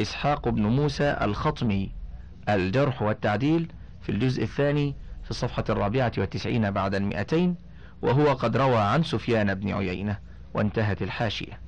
إسحاق 0.00 0.48
بن 0.48 0.66
موسى 0.66 1.16
الخطمي. 1.20 1.92
الجرح 2.48 3.02
والتعديل 3.02 3.72
في 4.00 4.12
الجزء 4.12 4.42
الثاني 4.42 4.96
في 5.24 5.30
الصفحة 5.30 5.64
الرابعة 5.70 6.12
والتسعين 6.18 6.70
بعد 6.70 6.94
المئتين 6.94 7.56
وهو 8.02 8.32
قد 8.32 8.56
روى 8.56 8.78
عن 8.78 9.02
سفيان 9.02 9.54
بن 9.54 9.72
عيينة. 9.72 10.18
وانتهت 10.54 11.02
الحاشية. 11.02 11.61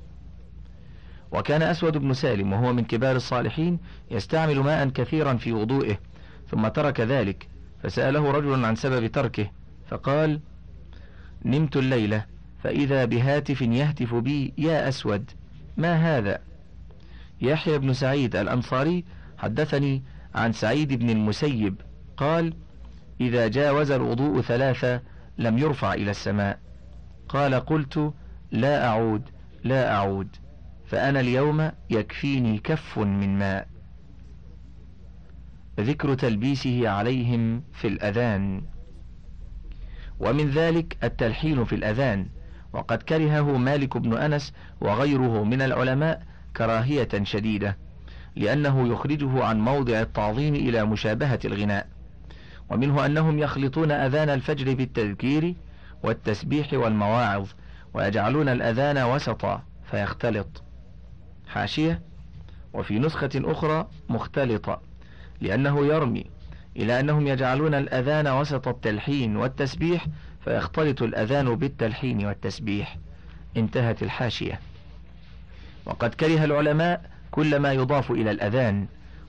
وكان 1.35 1.61
أسود 1.61 1.97
بن 1.97 2.13
سالم 2.13 2.53
وهو 2.53 2.73
من 2.73 2.83
كبار 2.83 3.15
الصالحين 3.15 3.79
يستعمل 4.11 4.59
ماء 4.59 4.89
كثيرا 4.89 5.33
في 5.33 5.53
وضوئه 5.53 5.97
ثم 6.51 6.67
ترك 6.67 6.99
ذلك 6.99 7.47
فسأله 7.83 8.31
رجل 8.31 8.65
عن 8.65 8.75
سبب 8.75 9.07
تركه 9.07 9.51
فقال 9.87 10.39
نمت 11.45 11.77
الليلة 11.77 12.25
فإذا 12.63 13.05
بهاتف 13.05 13.61
يهتف 13.61 14.15
بي 14.15 14.53
يا 14.57 14.89
أسود 14.89 15.31
ما 15.77 16.17
هذا؟ 16.17 16.39
يحيى 17.41 17.77
بن 17.77 17.93
سعيد 17.93 18.35
الأنصاري 18.35 19.05
حدثني 19.37 20.03
عن 20.35 20.51
سعيد 20.53 20.93
بن 20.93 21.09
المسيب 21.09 21.81
قال 22.17 22.53
إذا 23.21 23.47
جاوز 23.47 23.91
الوضوء 23.91 24.41
ثلاثة 24.41 25.01
لم 25.37 25.57
يرفع 25.57 25.93
إلى 25.93 26.11
السماء. 26.11 26.59
قال 27.29 27.55
قلت 27.55 28.13
لا 28.51 28.87
أعود 28.87 29.21
لا 29.63 29.95
أعود. 29.95 30.27
فأنا 30.85 31.19
اليوم 31.19 31.71
يكفيني 31.89 32.57
كف 32.57 32.97
من 32.97 33.39
ماء. 33.39 33.67
ذكر 35.79 36.13
تلبيسه 36.13 36.89
عليهم 36.89 37.63
في 37.73 37.87
الأذان. 37.87 38.63
ومن 40.19 40.49
ذلك 40.49 40.97
التلحين 41.03 41.65
في 41.65 41.75
الأذان. 41.75 42.27
وقد 42.73 43.03
كرهه 43.03 43.57
مالك 43.57 43.97
بن 43.97 44.17
أنس 44.17 44.53
وغيره 44.81 45.43
من 45.43 45.61
العلماء 45.61 46.23
كراهية 46.57 47.23
شديدة 47.23 47.77
لأنه 48.35 48.87
يخرجه 48.87 49.43
عن 49.43 49.59
موضع 49.59 50.01
التعظيم 50.01 50.55
إلى 50.55 50.85
مشابهة 50.85 51.39
الغناء. 51.45 51.87
ومنه 52.69 53.05
أنهم 53.05 53.39
يخلطون 53.39 53.91
أذان 53.91 54.29
الفجر 54.29 54.73
بالتذكير 54.73 55.55
والتسبيح 56.03 56.73
والمواعظ 56.73 57.47
ويجعلون 57.93 58.49
الأذان 58.49 58.97
وسطا 58.97 59.63
فيختلط. 59.91 60.64
حاشية 61.47 62.01
وفي 62.73 62.99
نسخة 62.99 63.29
أخرى 63.35 63.87
مختلطة 64.09 64.81
لأنه 65.41 65.85
يرمي 65.85 66.25
إلى 66.77 66.99
أنهم 66.99 67.27
يجعلون 67.27 67.73
الأذان 67.73 68.27
وسط 68.27 68.67
التلحين 68.67 69.35
والتسبيح 69.37 70.05
فيختلط 70.45 71.01
الأذان 71.01 71.55
بالتلحين 71.55 72.25
والتسبيح. 72.25 72.97
انتهت 73.57 74.03
الحاشية. 74.03 74.59
وقد 75.85 76.13
كره 76.13 76.43
العلماء 76.43 77.01
كل 77.31 77.59
ما 77.59 77.73
يضاف 77.73 78.11
إلى 78.11 78.31
الأذان. 78.31 78.85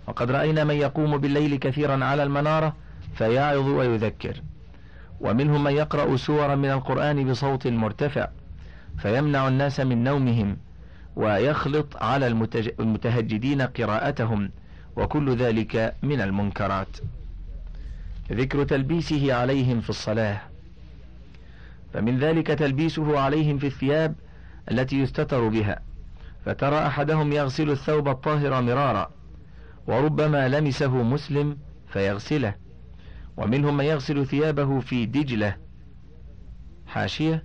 وقد 0.06 0.30
رأينا 0.30 0.64
من 0.64 0.74
يقوم 0.74 1.18
بالليل 1.18 1.56
كثيرا 1.56 2.04
على 2.04 2.22
المنارة 2.22 2.76
فيعظ 3.14 3.68
ويذكر. 3.68 4.42
ومنهم 5.20 5.64
من 5.64 5.72
يقرأ 5.72 6.16
سورا 6.16 6.54
من 6.54 6.70
القرآن 6.70 7.30
بصوت 7.30 7.66
مرتفع 7.66 8.28
فيمنع 8.98 9.48
الناس 9.48 9.80
من 9.80 10.04
نومهم. 10.04 10.56
ويخلط 11.16 11.96
على 11.96 12.26
المتهجدين 12.80 13.62
قراءتهم 13.62 14.50
وكل 14.96 15.36
ذلك 15.36 15.94
من 16.02 16.20
المنكرات. 16.20 16.96
ذكر 18.32 18.64
تلبيسه 18.64 19.34
عليهم 19.34 19.80
في 19.80 19.90
الصلاة. 19.90 20.40
فمن 21.92 22.18
ذلك 22.18 22.46
تلبيسه 22.46 23.20
عليهم 23.20 23.58
في 23.58 23.66
الثياب 23.66 24.14
التي 24.70 25.00
يستتر 25.00 25.48
بها. 25.48 25.80
فترى 26.44 26.86
أحدهم 26.86 27.32
يغسل 27.32 27.70
الثوب 27.70 28.08
الطاهر 28.08 28.62
مرارا 28.62 29.10
وربما 29.86 30.48
لمسه 30.48 31.02
مسلم 31.02 31.58
فيغسله. 31.88 32.54
ومنهم 33.36 33.76
من 33.76 33.84
يغسل 33.84 34.26
ثيابه 34.26 34.80
في 34.80 35.06
دجلة. 35.06 35.56
حاشية 36.86 37.44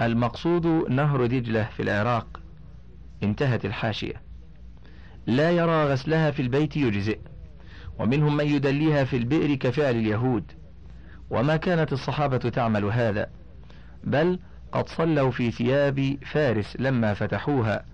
المقصود 0.00 0.66
نهر 0.90 1.26
دجلة 1.26 1.64
في 1.64 1.82
العراق. 1.82 2.41
انتهت 3.22 3.64
الحاشية. 3.64 4.22
لا 5.26 5.50
يرى 5.50 5.84
غسلها 5.84 6.30
في 6.30 6.42
البيت 6.42 6.76
يجزئ. 6.76 7.18
ومنهم 7.98 8.36
من 8.36 8.46
يدليها 8.46 9.04
في 9.04 9.16
البئر 9.16 9.54
كفعل 9.54 9.96
اليهود. 9.96 10.52
وما 11.30 11.56
كانت 11.56 11.92
الصحابة 11.92 12.38
تعمل 12.38 12.84
هذا. 12.84 13.30
بل 14.04 14.38
قد 14.72 14.88
صلوا 14.88 15.30
في 15.30 15.50
ثياب 15.50 16.18
فارس 16.32 16.76
لما 16.78 17.14
فتحوها. 17.14 17.84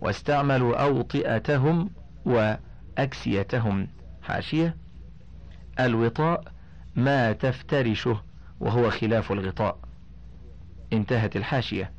واستعملوا 0.00 0.76
أوطئتهم 0.76 1.90
وأكسيتهم. 2.24 3.88
حاشية. 4.22 4.76
الوطاء 5.80 6.44
ما 6.96 7.32
تفترشه 7.32 8.22
وهو 8.60 8.90
خلاف 8.90 9.32
الغطاء. 9.32 9.78
انتهت 10.92 11.36
الحاشية. 11.36 11.92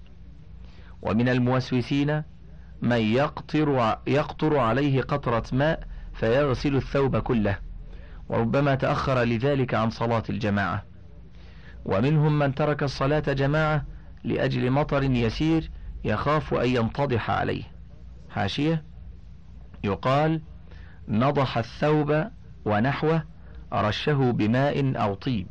ومن 1.02 1.30
الموسوسين 1.30 2.24
من 2.84 2.98
يقطر, 2.98 3.98
يقطر 4.08 4.58
عليه 4.58 5.02
قطرة 5.02 5.44
ماء 5.52 5.84
فيغسل 6.14 6.76
الثوب 6.76 7.18
كله 7.18 7.58
وربما 8.30 8.76
تأخر 8.76 9.24
لذلك 9.24 9.74
عن 9.74 9.90
صلاة 9.90 10.24
الجماعة. 10.30 10.84
ومنهم 11.86 12.40
من 12.40 12.56
ترك 12.56 12.84
الصلاة 12.84 13.20
جماعة 13.20 13.86
لأجل 14.24 14.72
مطر 14.72 15.04
يسير 15.04 15.72
يخاف 16.04 16.54
أن 16.54 16.70
ينتضح 16.70 17.32
عليه. 17.32 17.64
حاشية؟ 18.30 18.84
يقال 19.84 20.42
نضح 21.08 21.58
الثوب 21.58 22.26
ونحوه 22.66 23.24
رشه 23.74 24.32
بماء 24.32 25.02
أو 25.02 25.14
طيب. 25.14 25.48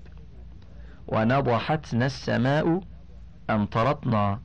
ونضحتنا 1.08 2.06
السماء 2.06 2.80
أمطرتنا 3.50 4.40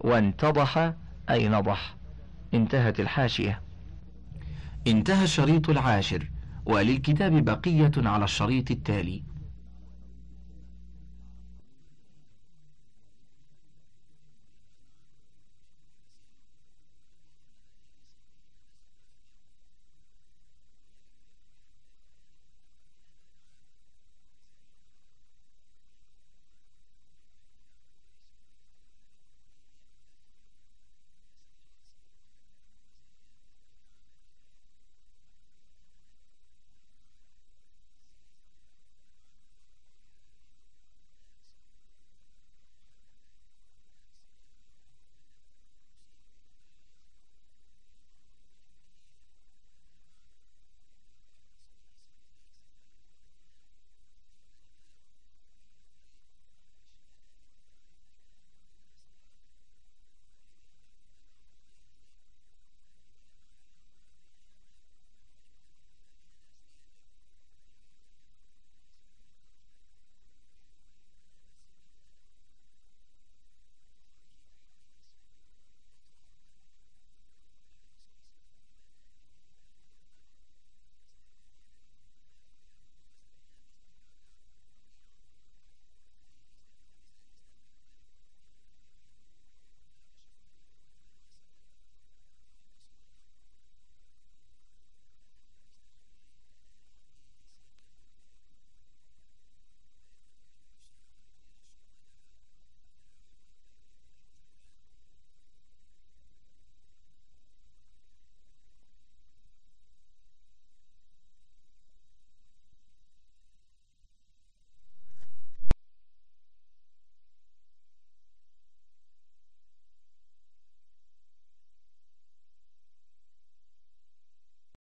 وانتضح 0.00 0.92
أي 1.30 1.48
نضح. 1.48 2.01
انتهت 2.54 3.00
الحاشية. 3.00 3.62
انتهى 4.86 5.24
الشريط 5.24 5.70
العاشر 5.70 6.30
وللكتاب 6.66 7.44
بقية 7.44 7.90
على 7.96 8.24
الشريط 8.24 8.70
التالي. 8.70 9.22